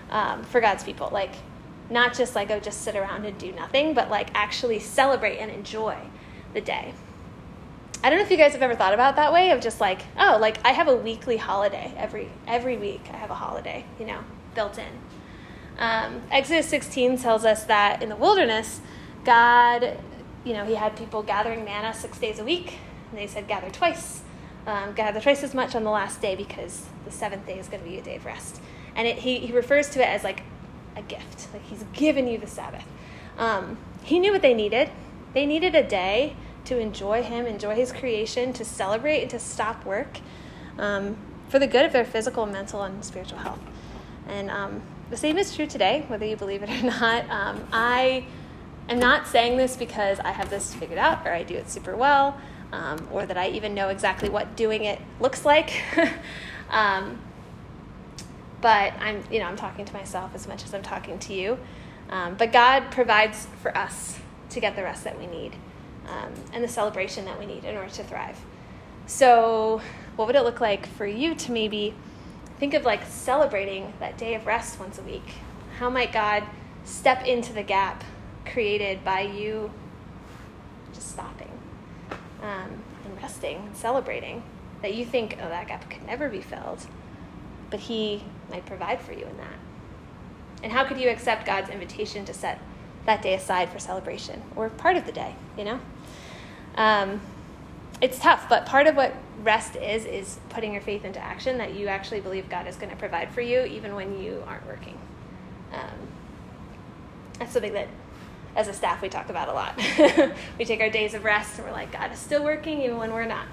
um, 0.09 0.43
for 0.43 0.61
God's 0.61 0.83
people. 0.83 1.09
Like, 1.11 1.31
not 1.89 2.13
just 2.13 2.35
like, 2.35 2.51
oh, 2.51 2.59
just 2.59 2.81
sit 2.81 2.95
around 2.95 3.25
and 3.25 3.37
do 3.37 3.51
nothing, 3.51 3.93
but 3.93 4.09
like 4.09 4.29
actually 4.33 4.79
celebrate 4.79 5.37
and 5.37 5.51
enjoy 5.51 5.97
the 6.53 6.61
day. 6.61 6.93
I 8.03 8.09
don't 8.09 8.19
know 8.19 8.23
if 8.23 8.31
you 8.31 8.37
guys 8.37 8.53
have 8.53 8.61
ever 8.61 8.75
thought 8.75 8.93
about 8.93 9.17
that 9.17 9.33
way 9.33 9.51
of 9.51 9.59
just 9.59 9.81
like, 9.81 10.03
oh, 10.17 10.37
like 10.39 10.65
I 10.65 10.71
have 10.71 10.87
a 10.87 10.95
weekly 10.95 11.37
holiday 11.37 11.93
every 11.97 12.29
every 12.47 12.77
week. 12.77 13.01
I 13.11 13.17
have 13.17 13.29
a 13.29 13.35
holiday, 13.35 13.85
you 13.99 14.05
know, 14.05 14.19
built 14.55 14.77
in. 14.77 14.87
Um, 15.77 16.21
Exodus 16.31 16.67
16 16.67 17.17
tells 17.17 17.45
us 17.45 17.63
that 17.65 18.01
in 18.03 18.09
the 18.09 18.15
wilderness, 18.15 18.81
God, 19.25 19.97
you 20.43 20.53
know, 20.53 20.65
He 20.65 20.75
had 20.75 20.95
people 20.95 21.23
gathering 21.23 21.65
manna 21.65 21.93
six 21.93 22.17
days 22.19 22.39
a 22.39 22.43
week, 22.43 22.77
and 23.09 23.19
they 23.19 23.27
said 23.27 23.47
gather 23.47 23.69
twice 23.69 24.21
um, 24.69 24.93
gather 24.93 25.19
twice 25.19 25.43
as 25.43 25.53
much 25.53 25.75
on 25.75 25.83
the 25.83 25.89
last 25.89 26.21
day 26.21 26.35
because 26.35 26.85
the 27.05 27.11
seventh 27.11 27.45
day 27.45 27.59
is 27.59 27.67
going 27.67 27.83
to 27.83 27.89
be 27.89 27.97
a 27.97 28.01
day 28.01 28.15
of 28.15 28.25
rest. 28.25 28.61
And 28.95 29.07
it, 29.07 29.17
he, 29.19 29.39
he 29.39 29.53
refers 29.53 29.89
to 29.91 30.01
it 30.01 30.07
as 30.07 30.23
like 30.23 30.43
a 30.95 31.01
gift, 31.01 31.47
like 31.53 31.63
he's 31.63 31.83
given 31.93 32.27
you 32.27 32.37
the 32.37 32.47
Sabbath. 32.47 32.85
Um, 33.37 33.77
he 34.03 34.19
knew 34.19 34.31
what 34.31 34.41
they 34.41 34.53
needed. 34.53 34.89
They 35.33 35.45
needed 35.45 35.75
a 35.75 35.83
day 35.83 36.35
to 36.65 36.77
enjoy 36.77 37.23
him, 37.23 37.45
enjoy 37.45 37.75
his 37.75 37.91
creation, 37.91 38.53
to 38.53 38.65
celebrate, 38.65 39.21
and 39.21 39.29
to 39.31 39.39
stop 39.39 39.85
work 39.85 40.19
um, 40.77 41.17
for 41.47 41.59
the 41.59 41.67
good 41.67 41.85
of 41.85 41.93
their 41.93 42.05
physical, 42.05 42.45
mental, 42.45 42.83
and 42.83 43.03
spiritual 43.03 43.39
health. 43.39 43.59
And 44.27 44.51
um, 44.51 44.81
the 45.09 45.17
same 45.17 45.37
is 45.37 45.55
true 45.55 45.67
today, 45.67 46.05
whether 46.07 46.25
you 46.25 46.35
believe 46.35 46.63
it 46.63 46.69
or 46.69 46.83
not. 46.99 47.29
Um, 47.29 47.67
I 47.71 48.25
am 48.87 48.99
not 48.99 49.27
saying 49.27 49.57
this 49.57 49.77
because 49.77 50.19
I 50.19 50.31
have 50.31 50.49
this 50.49 50.73
figured 50.73 50.99
out 50.99 51.25
or 51.25 51.31
I 51.31 51.43
do 51.43 51.55
it 51.55 51.69
super 51.69 51.95
well 51.95 52.39
um, 52.71 53.07
or 53.11 53.25
that 53.25 53.37
I 53.37 53.49
even 53.49 53.73
know 53.73 53.89
exactly 53.89 54.29
what 54.29 54.55
doing 54.55 54.83
it 54.83 54.99
looks 55.19 55.45
like. 55.45 55.83
um, 56.69 57.19
but 58.61 58.93
I'm, 58.99 59.23
you 59.31 59.39
know, 59.39 59.45
I'm 59.45 59.55
talking 59.55 59.85
to 59.85 59.93
myself 59.93 60.31
as 60.35 60.47
much 60.47 60.63
as 60.63 60.73
I'm 60.73 60.83
talking 60.83 61.17
to 61.19 61.33
you. 61.33 61.57
Um, 62.09 62.35
but 62.35 62.51
God 62.51 62.91
provides 62.91 63.47
for 63.61 63.75
us 63.77 64.19
to 64.49 64.59
get 64.59 64.75
the 64.75 64.83
rest 64.83 65.03
that 65.03 65.17
we 65.17 65.27
need 65.27 65.53
um, 66.07 66.33
and 66.53 66.63
the 66.63 66.67
celebration 66.67 67.25
that 67.25 67.39
we 67.39 67.45
need 67.45 67.63
in 67.63 67.77
order 67.77 67.91
to 67.91 68.03
thrive. 68.03 68.39
So, 69.05 69.81
what 70.15 70.27
would 70.27 70.35
it 70.35 70.43
look 70.43 70.59
like 70.59 70.85
for 70.85 71.05
you 71.05 71.33
to 71.35 71.51
maybe 71.51 71.93
think 72.59 72.73
of 72.73 72.83
like 72.83 73.05
celebrating 73.05 73.93
that 73.99 74.17
day 74.17 74.35
of 74.35 74.45
rest 74.45 74.79
once 74.79 74.97
a 74.97 75.03
week? 75.03 75.35
How 75.77 75.89
might 75.89 76.11
God 76.11 76.43
step 76.83 77.25
into 77.25 77.53
the 77.53 77.63
gap 77.63 78.03
created 78.45 79.03
by 79.03 79.21
you 79.21 79.71
just 80.93 81.11
stopping? 81.11 81.58
Um, 82.41 82.81
and 83.05 83.21
resting 83.21 83.57
and 83.57 83.75
celebrating 83.75 84.43
that 84.81 84.93
you 84.93 85.05
think, 85.05 85.37
oh, 85.41 85.49
that 85.49 85.67
gap 85.67 85.89
could 85.89 86.05
never 86.05 86.29
be 86.29 86.41
filled, 86.41 86.85
but 87.69 87.79
He 87.79 88.23
might 88.49 88.65
provide 88.65 89.01
for 89.01 89.13
you 89.13 89.25
in 89.25 89.37
that. 89.37 89.57
And 90.63 90.71
how 90.71 90.85
could 90.85 90.99
you 90.99 91.09
accept 91.09 91.45
God's 91.45 91.69
invitation 91.69 92.25
to 92.25 92.33
set 92.33 92.59
that 93.05 93.21
day 93.21 93.33
aside 93.33 93.69
for 93.69 93.79
celebration 93.79 94.41
or 94.55 94.69
part 94.69 94.97
of 94.97 95.05
the 95.05 95.11
day, 95.11 95.35
you 95.57 95.63
know? 95.63 95.79
Um, 96.75 97.21
it's 98.01 98.19
tough, 98.19 98.47
but 98.47 98.65
part 98.65 98.87
of 98.87 98.95
what 98.95 99.13
rest 99.43 99.75
is, 99.75 100.05
is 100.05 100.39
putting 100.49 100.73
your 100.73 100.81
faith 100.81 101.05
into 101.05 101.19
action 101.19 101.57
that 101.57 101.73
you 101.73 101.87
actually 101.87 102.21
believe 102.21 102.49
God 102.49 102.67
is 102.67 102.75
going 102.75 102.89
to 102.89 102.95
provide 102.95 103.31
for 103.31 103.41
you 103.41 103.61
even 103.63 103.95
when 103.95 104.21
you 104.21 104.43
aren't 104.47 104.65
working. 104.65 104.97
Um, 105.73 106.07
that's 107.37 107.53
something 107.53 107.73
that 107.73 107.87
as 108.55 108.67
a 108.67 108.73
staff, 108.73 109.01
we 109.01 109.09
talk 109.09 109.29
about 109.29 109.47
a 109.47 109.53
lot. 109.53 109.77
we 110.57 110.65
take 110.65 110.81
our 110.81 110.89
days 110.89 111.13
of 111.13 111.23
rest 111.23 111.57
and 111.57 111.67
we're 111.67 111.73
like, 111.73 111.91
God 111.91 112.11
is 112.11 112.19
still 112.19 112.43
working 112.43 112.81
even 112.81 112.97
when 112.97 113.13
we're 113.13 113.25
not. 113.25 113.45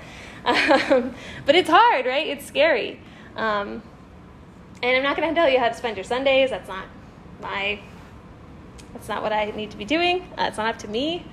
Um, 0.44 1.14
but 1.46 1.54
it's 1.54 1.70
hard, 1.70 2.06
right? 2.06 2.26
It's 2.26 2.44
scary. 2.46 3.00
Um, 3.36 3.82
and 4.82 4.96
I'm 4.96 5.02
not 5.02 5.16
going 5.16 5.28
to 5.28 5.34
tell 5.34 5.48
you 5.48 5.58
how 5.58 5.68
to 5.68 5.74
spend 5.74 5.96
your 5.96 6.04
Sundays. 6.04 6.50
That's 6.50 6.68
not 6.68 6.86
my. 7.40 7.80
That's 8.92 9.08
not 9.08 9.22
what 9.22 9.32
I 9.32 9.46
need 9.46 9.70
to 9.72 9.76
be 9.76 9.84
doing. 9.84 10.22
Uh, 10.38 10.46
it's 10.48 10.56
not 10.56 10.66
up 10.68 10.78
to 10.80 10.88
me. 10.88 11.26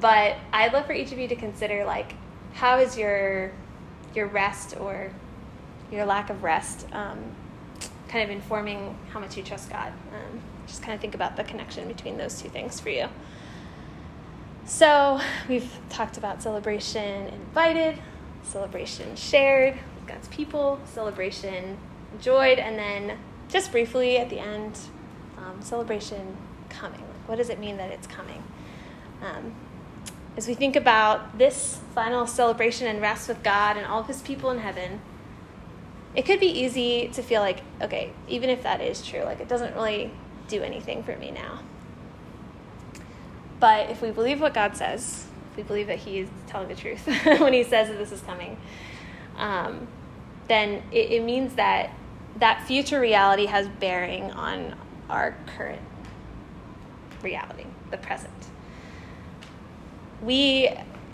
but 0.00 0.36
I'd 0.52 0.72
love 0.72 0.86
for 0.86 0.92
each 0.92 1.12
of 1.12 1.18
you 1.18 1.28
to 1.28 1.36
consider 1.36 1.84
like 1.84 2.14
how 2.54 2.78
is 2.78 2.96
your 2.98 3.52
your 4.14 4.26
rest 4.26 4.76
or 4.78 5.12
your 5.90 6.04
lack 6.04 6.30
of 6.30 6.42
rest 6.42 6.86
um, 6.92 7.18
kind 8.08 8.24
of 8.24 8.30
informing 8.30 8.98
how 9.10 9.20
much 9.20 9.36
you 9.36 9.42
trust 9.42 9.70
God. 9.70 9.92
Just 10.66 10.82
kind 10.82 10.94
of 10.94 11.00
think 11.00 11.14
about 11.14 11.36
the 11.36 11.44
connection 11.44 11.88
between 11.88 12.18
those 12.18 12.40
two 12.40 12.48
things 12.48 12.80
for 12.80 12.90
you. 12.90 13.08
So 14.64 15.20
we've 15.48 15.78
talked 15.88 16.16
about 16.16 16.42
celebration 16.42 17.28
invited, 17.28 17.98
celebration 18.42 19.14
shared 19.14 19.74
with 19.74 20.08
God's 20.08 20.28
people, 20.28 20.80
celebration 20.86 21.78
enjoyed, 22.12 22.58
and 22.58 22.78
then 22.78 23.18
just 23.48 23.70
briefly 23.70 24.18
at 24.18 24.28
the 24.28 24.40
end, 24.40 24.78
um, 25.38 25.62
celebration 25.62 26.36
coming. 26.68 27.04
What 27.26 27.36
does 27.36 27.48
it 27.48 27.60
mean 27.60 27.76
that 27.76 27.90
it's 27.92 28.08
coming? 28.08 28.42
Um, 29.22 29.54
as 30.36 30.48
we 30.48 30.54
think 30.54 30.76
about 30.76 31.38
this 31.38 31.80
final 31.94 32.26
celebration 32.26 32.86
and 32.86 33.00
rest 33.00 33.28
with 33.28 33.42
God 33.42 33.76
and 33.76 33.86
all 33.86 34.00
of 34.00 34.06
His 34.06 34.20
people 34.20 34.50
in 34.50 34.58
heaven, 34.58 35.00
it 36.14 36.24
could 36.24 36.40
be 36.40 36.46
easy 36.46 37.08
to 37.08 37.22
feel 37.22 37.40
like, 37.40 37.60
okay, 37.80 38.10
even 38.26 38.50
if 38.50 38.62
that 38.62 38.80
is 38.80 39.04
true, 39.06 39.22
like 39.22 39.40
it 39.40 39.48
doesn't 39.48 39.74
really 39.74 40.10
do 40.48 40.62
anything 40.62 41.02
for 41.02 41.16
me 41.16 41.30
now. 41.30 41.60
But 43.58 43.90
if 43.90 44.02
we 44.02 44.10
believe 44.10 44.40
what 44.40 44.54
God 44.54 44.76
says, 44.76 45.26
if 45.50 45.56
we 45.56 45.62
believe 45.62 45.86
that 45.86 45.98
He 45.98 46.18
is 46.18 46.28
telling 46.46 46.68
the 46.68 46.74
truth 46.74 47.06
when 47.24 47.52
He 47.52 47.64
says 47.64 47.88
that 47.88 47.98
this 47.98 48.12
is 48.12 48.20
coming, 48.22 48.56
um, 49.36 49.86
then 50.48 50.82
it, 50.92 51.12
it 51.12 51.24
means 51.24 51.54
that 51.54 51.90
that 52.36 52.66
future 52.66 53.00
reality 53.00 53.46
has 53.46 53.66
bearing 53.80 54.30
on 54.32 54.74
our 55.08 55.36
current 55.56 55.80
reality, 57.22 57.64
the 57.90 57.96
present. 57.96 58.32
We 60.22 60.70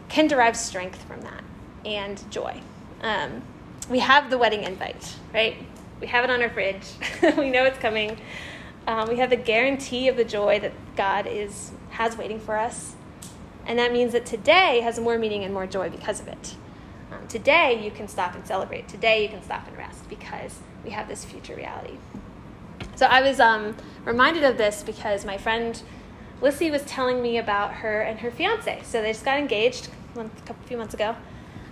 can 0.09 0.27
derive 0.27 0.57
strength 0.57 1.03
from 1.05 1.21
that 1.23 1.43
and 1.85 2.31
joy. 2.31 2.61
Um, 3.03 3.43
we 3.89 3.99
have 4.01 4.31
the 4.31 4.39
wedding 4.39 4.65
invite, 4.65 5.17
right? 5.33 5.57
We 6.01 6.07
have 6.09 6.25
it 6.25 6.31
on 6.31 6.43
our 6.43 6.51
fridge. 6.51 6.87
we 7.37 7.51
know 7.51 7.65
it's 7.65 7.79
coming. 7.79 8.19
Um, 8.87 9.09
we 9.09 9.17
have 9.19 9.31
the 9.31 9.37
guarantee 9.37 10.09
of 10.09 10.17
the 10.17 10.25
joy 10.25 10.59
that 10.61 10.73
God 10.97 11.27
is 11.27 11.73
has 11.91 12.17
waiting 12.17 12.41
for 12.41 12.57
us, 12.57 12.95
and 13.67 13.79
that 13.79 13.93
means 13.93 14.13
that 14.13 14.27
today 14.27 14.81
has 14.81 14.99
more 14.99 15.19
meaning 15.19 15.45
and 15.45 15.55
more 15.55 15.67
joy 15.67 15.89
because 15.89 16.21
of 16.21 16.29
it. 16.29 16.57
Um, 17.13 17.29
today 17.29 17.85
you 17.85 17.91
can 17.91 18.09
stop 18.09 18.35
and 18.35 18.47
celebrate. 18.47 18.89
Today 18.89 19.23
you 19.23 19.29
can 19.29 19.43
stop 19.43 19.69
and 19.69 19.77
rest 19.77 20.09
because 20.09 20.59
we 20.85 20.91
have 20.91 21.07
this 21.07 21.25
future 21.25 21.55
reality. 21.55 21.97
So 22.97 23.07
I 23.07 23.23
was 23.23 23.39
um, 23.39 23.77
reminded 24.05 24.45
of 24.45 24.59
this 24.59 24.83
because 24.83 25.25
my 25.25 25.39
friend 25.39 25.81
Lissy 26.41 26.71
was 26.71 26.83
telling 26.83 27.23
me 27.23 27.39
about 27.39 27.75
her 27.75 28.01
and 28.01 28.19
her 28.21 28.31
fiance. 28.31 28.81
So 28.85 29.01
they 29.01 29.13
just 29.13 29.25
got 29.25 29.39
engaged 29.39 29.91
a 30.17 30.25
couple 30.45 30.67
few 30.67 30.77
months 30.77 30.95
ago. 30.95 31.15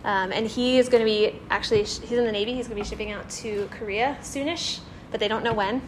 Um, 0.05 0.33
and 0.33 0.46
he 0.46 0.79
is 0.79 0.88
going 0.88 1.01
to 1.01 1.05
be 1.05 1.38
actually 1.51 1.81
he's 1.81 2.12
in 2.12 2.25
the 2.25 2.33
navy 2.33 2.55
he's 2.55 2.68
going 2.68 2.79
to 2.79 2.83
be 2.83 2.88
shipping 2.88 3.11
out 3.11 3.29
to 3.29 3.68
korea 3.70 4.16
soonish 4.23 4.81
but 5.11 5.20
they 5.20 5.29
don't 5.29 5.44
know 5.44 5.53
when 5.53 5.83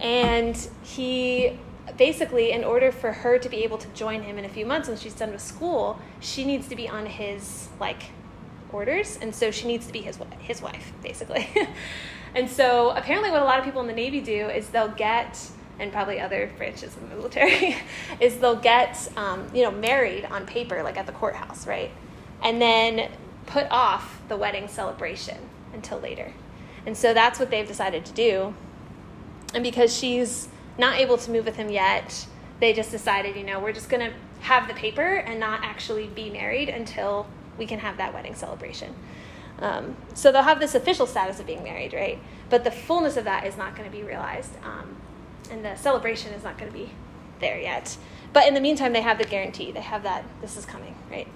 and 0.00 0.68
he 0.82 1.58
basically 1.96 2.52
in 2.52 2.64
order 2.64 2.92
for 2.92 3.12
her 3.12 3.38
to 3.38 3.48
be 3.48 3.64
able 3.64 3.78
to 3.78 3.88
join 3.88 4.22
him 4.22 4.38
in 4.38 4.44
a 4.44 4.48
few 4.48 4.66
months 4.66 4.88
when 4.88 4.96
she's 4.96 5.14
done 5.14 5.32
with 5.32 5.40
school 5.40 5.98
she 6.20 6.44
needs 6.44 6.68
to 6.68 6.76
be 6.76 6.88
on 6.88 7.06
his 7.06 7.68
like 7.80 8.04
orders 8.70 9.18
and 9.22 9.34
so 9.34 9.50
she 9.50 9.66
needs 9.66 9.86
to 9.86 9.92
be 9.92 10.00
his 10.02 10.18
his 10.40 10.60
wife 10.60 10.92
basically 11.02 11.48
and 12.34 12.48
so 12.48 12.90
apparently 12.90 13.30
what 13.30 13.40
a 13.40 13.44
lot 13.44 13.58
of 13.58 13.64
people 13.64 13.80
in 13.80 13.86
the 13.86 13.92
navy 13.92 14.20
do 14.20 14.48
is 14.48 14.68
they'll 14.68 14.88
get 14.88 15.50
and 15.80 15.92
probably 15.92 16.20
other 16.20 16.50
branches 16.58 16.94
of 16.96 17.08
the 17.08 17.14
military 17.14 17.76
is 18.20 18.38
they'll 18.38 18.56
get 18.56 19.10
um, 19.16 19.46
you 19.54 19.62
know 19.62 19.70
married 19.70 20.26
on 20.26 20.44
paper 20.44 20.82
like 20.82 20.98
at 20.98 21.06
the 21.06 21.12
courthouse 21.12 21.66
right 21.66 21.90
and 22.42 22.60
then 22.60 23.10
put 23.48 23.66
off 23.70 24.20
the 24.28 24.36
wedding 24.36 24.68
celebration 24.68 25.38
until 25.72 25.98
later. 25.98 26.32
And 26.86 26.96
so 26.96 27.12
that's 27.12 27.38
what 27.38 27.50
they've 27.50 27.66
decided 27.66 28.04
to 28.06 28.12
do. 28.12 28.54
And 29.54 29.62
because 29.62 29.96
she's 29.96 30.48
not 30.76 30.98
able 30.98 31.16
to 31.18 31.30
move 31.30 31.44
with 31.44 31.56
him 31.56 31.70
yet, 31.70 32.26
they 32.60 32.72
just 32.72 32.90
decided, 32.90 33.36
you 33.36 33.44
know, 33.44 33.60
we're 33.60 33.72
just 33.72 33.88
going 33.88 34.10
to 34.10 34.16
have 34.40 34.68
the 34.68 34.74
paper 34.74 35.16
and 35.16 35.40
not 35.40 35.60
actually 35.62 36.06
be 36.06 36.30
married 36.30 36.68
until 36.68 37.26
we 37.56 37.66
can 37.66 37.78
have 37.80 37.96
that 37.96 38.14
wedding 38.14 38.34
celebration. 38.34 38.94
Um, 39.60 39.96
so 40.14 40.30
they'll 40.30 40.42
have 40.42 40.60
this 40.60 40.74
official 40.74 41.06
status 41.06 41.40
of 41.40 41.46
being 41.46 41.64
married, 41.64 41.92
right? 41.92 42.18
But 42.48 42.64
the 42.64 42.70
fullness 42.70 43.16
of 43.16 43.24
that 43.24 43.46
is 43.46 43.56
not 43.56 43.76
going 43.76 43.90
to 43.90 43.96
be 43.96 44.02
realized. 44.04 44.52
Um, 44.64 44.96
and 45.50 45.64
the 45.64 45.76
celebration 45.76 46.32
is 46.32 46.44
not 46.44 46.58
going 46.58 46.70
to 46.70 46.76
be 46.76 46.90
there 47.40 47.60
yet. 47.60 47.96
But 48.32 48.46
in 48.46 48.54
the 48.54 48.60
meantime, 48.60 48.92
they 48.92 49.00
have 49.00 49.18
the 49.18 49.24
guarantee. 49.24 49.72
They 49.72 49.80
have 49.80 50.02
that 50.02 50.24
this 50.40 50.56
is 50.56 50.64
coming, 50.64 50.94
right? 51.10 51.28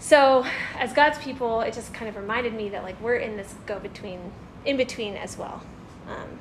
So, 0.00 0.46
as 0.76 0.92
God's 0.92 1.18
people, 1.18 1.60
it 1.60 1.74
just 1.74 1.92
kind 1.92 2.08
of 2.08 2.16
reminded 2.16 2.54
me 2.54 2.68
that 2.70 2.82
like 2.82 3.00
we're 3.00 3.16
in 3.16 3.36
this 3.36 3.54
go 3.66 3.78
between, 3.78 4.32
in 4.64 4.76
between 4.76 5.14
as 5.14 5.36
well. 5.36 5.62
Um, 6.08 6.38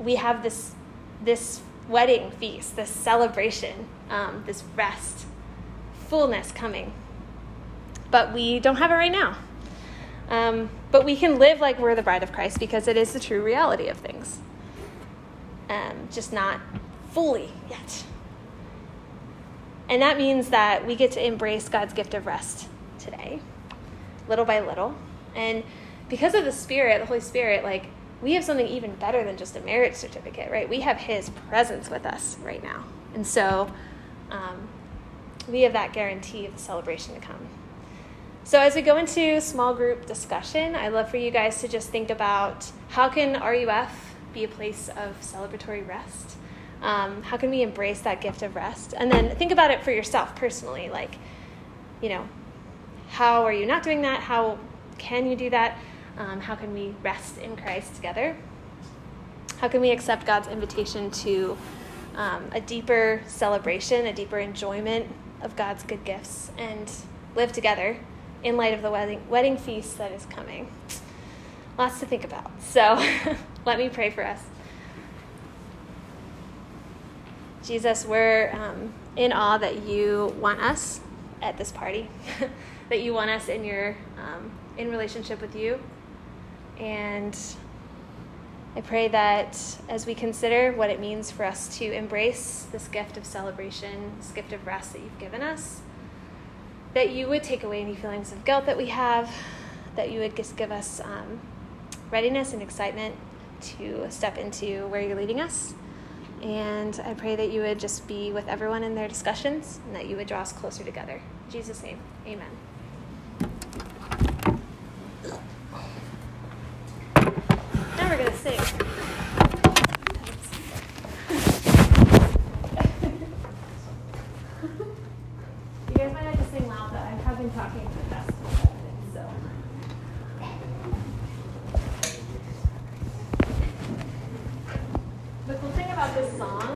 we 0.00 0.16
have 0.16 0.42
this 0.42 0.72
this 1.22 1.60
wedding 1.88 2.30
feast, 2.32 2.76
this 2.76 2.88
celebration, 2.88 3.86
um, 4.08 4.42
this 4.46 4.64
rest, 4.76 5.26
fullness 6.08 6.50
coming, 6.52 6.92
but 8.10 8.32
we 8.32 8.58
don't 8.58 8.76
have 8.76 8.90
it 8.90 8.94
right 8.94 9.12
now. 9.12 9.36
Um, 10.30 10.70
but 10.92 11.04
we 11.04 11.16
can 11.16 11.38
live 11.38 11.60
like 11.60 11.78
we're 11.78 11.94
the 11.94 12.02
bride 12.02 12.22
of 12.22 12.32
Christ 12.32 12.58
because 12.60 12.86
it 12.88 12.96
is 12.96 13.12
the 13.12 13.20
true 13.20 13.42
reality 13.42 13.88
of 13.88 13.98
things. 13.98 14.38
Um, 15.68 16.08
just 16.10 16.32
not 16.32 16.60
fully 17.12 17.50
yet. 17.68 18.04
And 19.88 20.00
that 20.02 20.16
means 20.16 20.50
that 20.50 20.86
we 20.86 20.94
get 20.94 21.10
to 21.12 21.24
embrace 21.24 21.68
God's 21.68 21.92
gift 21.92 22.14
of 22.14 22.26
rest 22.26 22.68
today, 23.00 23.40
little 24.28 24.44
by 24.44 24.60
little. 24.60 24.94
And 25.34 25.64
because 26.08 26.34
of 26.34 26.44
the 26.44 26.52
Spirit, 26.52 27.00
the 27.00 27.06
Holy 27.06 27.20
Spirit, 27.20 27.64
like, 27.64 27.86
we 28.22 28.32
have 28.32 28.44
something 28.44 28.66
even 28.66 28.94
better 28.96 29.24
than 29.24 29.36
just 29.36 29.56
a 29.56 29.60
marriage 29.60 29.94
certificate, 29.94 30.50
right? 30.50 30.68
We 30.68 30.80
have 30.80 30.98
His 30.98 31.30
presence 31.48 31.90
with 31.90 32.04
us 32.06 32.36
right 32.42 32.62
now. 32.62 32.84
And 33.14 33.26
so 33.26 33.72
um, 34.30 34.68
we 35.48 35.62
have 35.62 35.72
that 35.72 35.92
guarantee 35.92 36.46
of 36.46 36.54
the 36.54 36.60
celebration 36.60 37.14
to 37.14 37.20
come. 37.20 37.48
So 38.44 38.58
as 38.58 38.74
we 38.74 38.82
go 38.82 38.96
into 38.96 39.40
small 39.40 39.74
group 39.74 40.06
discussion, 40.06 40.74
I'd 40.74 40.92
love 40.92 41.10
for 41.10 41.18
you 41.18 41.30
guys 41.30 41.60
to 41.60 41.68
just 41.68 41.90
think 41.90 42.10
about 42.10 42.70
how 42.88 43.08
can 43.08 43.40
RUF 43.40 44.14
be 44.32 44.44
a 44.44 44.48
place 44.48 44.88
of 44.88 45.20
celebratory 45.20 45.86
rest? 45.86 46.36
Um, 46.82 47.22
how 47.22 47.36
can 47.36 47.50
we 47.50 47.62
embrace 47.62 48.00
that 48.00 48.20
gift 48.20 48.42
of 48.42 48.56
rest? 48.56 48.94
And 48.96 49.10
then 49.10 49.34
think 49.36 49.52
about 49.52 49.70
it 49.70 49.82
for 49.82 49.90
yourself 49.90 50.34
personally. 50.34 50.88
Like, 50.88 51.16
you 52.00 52.08
know, 52.08 52.26
how 53.10 53.44
are 53.44 53.52
you 53.52 53.66
not 53.66 53.82
doing 53.82 54.02
that? 54.02 54.20
How 54.20 54.58
can 54.98 55.28
you 55.28 55.36
do 55.36 55.50
that? 55.50 55.76
Um, 56.20 56.38
how 56.38 56.54
can 56.54 56.74
we 56.74 56.94
rest 57.02 57.38
in 57.38 57.56
Christ 57.56 57.96
together? 57.96 58.36
How 59.56 59.68
can 59.68 59.80
we 59.80 59.90
accept 59.90 60.26
God's 60.26 60.48
invitation 60.48 61.10
to 61.12 61.56
um, 62.14 62.44
a 62.52 62.60
deeper 62.60 63.22
celebration, 63.26 64.04
a 64.04 64.12
deeper 64.12 64.38
enjoyment 64.38 65.06
of 65.40 65.56
God's 65.56 65.82
good 65.82 66.04
gifts, 66.04 66.50
and 66.58 66.92
live 67.34 67.52
together 67.52 67.96
in 68.42 68.58
light 68.58 68.74
of 68.74 68.82
the 68.82 68.90
wedding, 68.90 69.26
wedding 69.30 69.56
feast 69.56 69.96
that 69.96 70.12
is 70.12 70.26
coming? 70.26 70.70
Lots 71.78 72.00
to 72.00 72.06
think 72.06 72.24
about. 72.24 72.50
So 72.60 73.02
let 73.64 73.78
me 73.78 73.88
pray 73.88 74.10
for 74.10 74.22
us. 74.22 74.42
Jesus, 77.64 78.04
we're 78.04 78.52
um, 78.52 78.92
in 79.16 79.32
awe 79.32 79.56
that 79.56 79.84
you 79.86 80.36
want 80.38 80.60
us 80.60 81.00
at 81.40 81.56
this 81.56 81.72
party, 81.72 82.10
that 82.90 83.00
you 83.00 83.14
want 83.14 83.30
us 83.30 83.48
in 83.48 83.64
your 83.64 83.96
um, 84.18 84.50
in 84.76 84.90
relationship 84.90 85.40
with 85.40 85.56
you, 85.56 85.80
and 86.80 87.38
I 88.74 88.80
pray 88.80 89.08
that 89.08 89.78
as 89.88 90.06
we 90.06 90.14
consider 90.14 90.72
what 90.72 90.90
it 90.90 90.98
means 90.98 91.30
for 91.30 91.44
us 91.44 91.76
to 91.78 91.92
embrace 91.92 92.66
this 92.72 92.88
gift 92.88 93.16
of 93.16 93.24
celebration, 93.24 94.12
this 94.18 94.30
gift 94.30 94.52
of 94.52 94.66
rest 94.66 94.92
that 94.94 95.02
you've 95.02 95.18
given 95.18 95.42
us, 95.42 95.82
that 96.94 97.10
you 97.10 97.28
would 97.28 97.42
take 97.42 97.62
away 97.62 97.82
any 97.82 97.94
feelings 97.94 98.32
of 98.32 98.44
guilt 98.44 98.66
that 98.66 98.76
we 98.76 98.86
have, 98.86 99.30
that 99.96 100.10
you 100.10 100.20
would 100.20 100.36
just 100.36 100.56
give 100.56 100.72
us 100.72 101.00
um, 101.00 101.40
readiness 102.10 102.52
and 102.52 102.62
excitement 102.62 103.14
to 103.60 104.06
step 104.10 104.38
into 104.38 104.86
where 104.86 105.02
you're 105.02 105.16
leading 105.16 105.40
us. 105.40 105.74
And 106.42 106.98
I 107.04 107.12
pray 107.14 107.36
that 107.36 107.50
you 107.50 107.60
would 107.60 107.78
just 107.78 108.06
be 108.08 108.32
with 108.32 108.48
everyone 108.48 108.82
in 108.82 108.94
their 108.94 109.08
discussions 109.08 109.80
and 109.84 109.94
that 109.94 110.06
you 110.06 110.16
would 110.16 110.26
draw 110.28 110.40
us 110.40 110.52
closer 110.52 110.84
together. 110.84 111.20
In 111.46 111.52
Jesus' 111.52 111.82
name, 111.82 111.98
amen. 112.26 112.69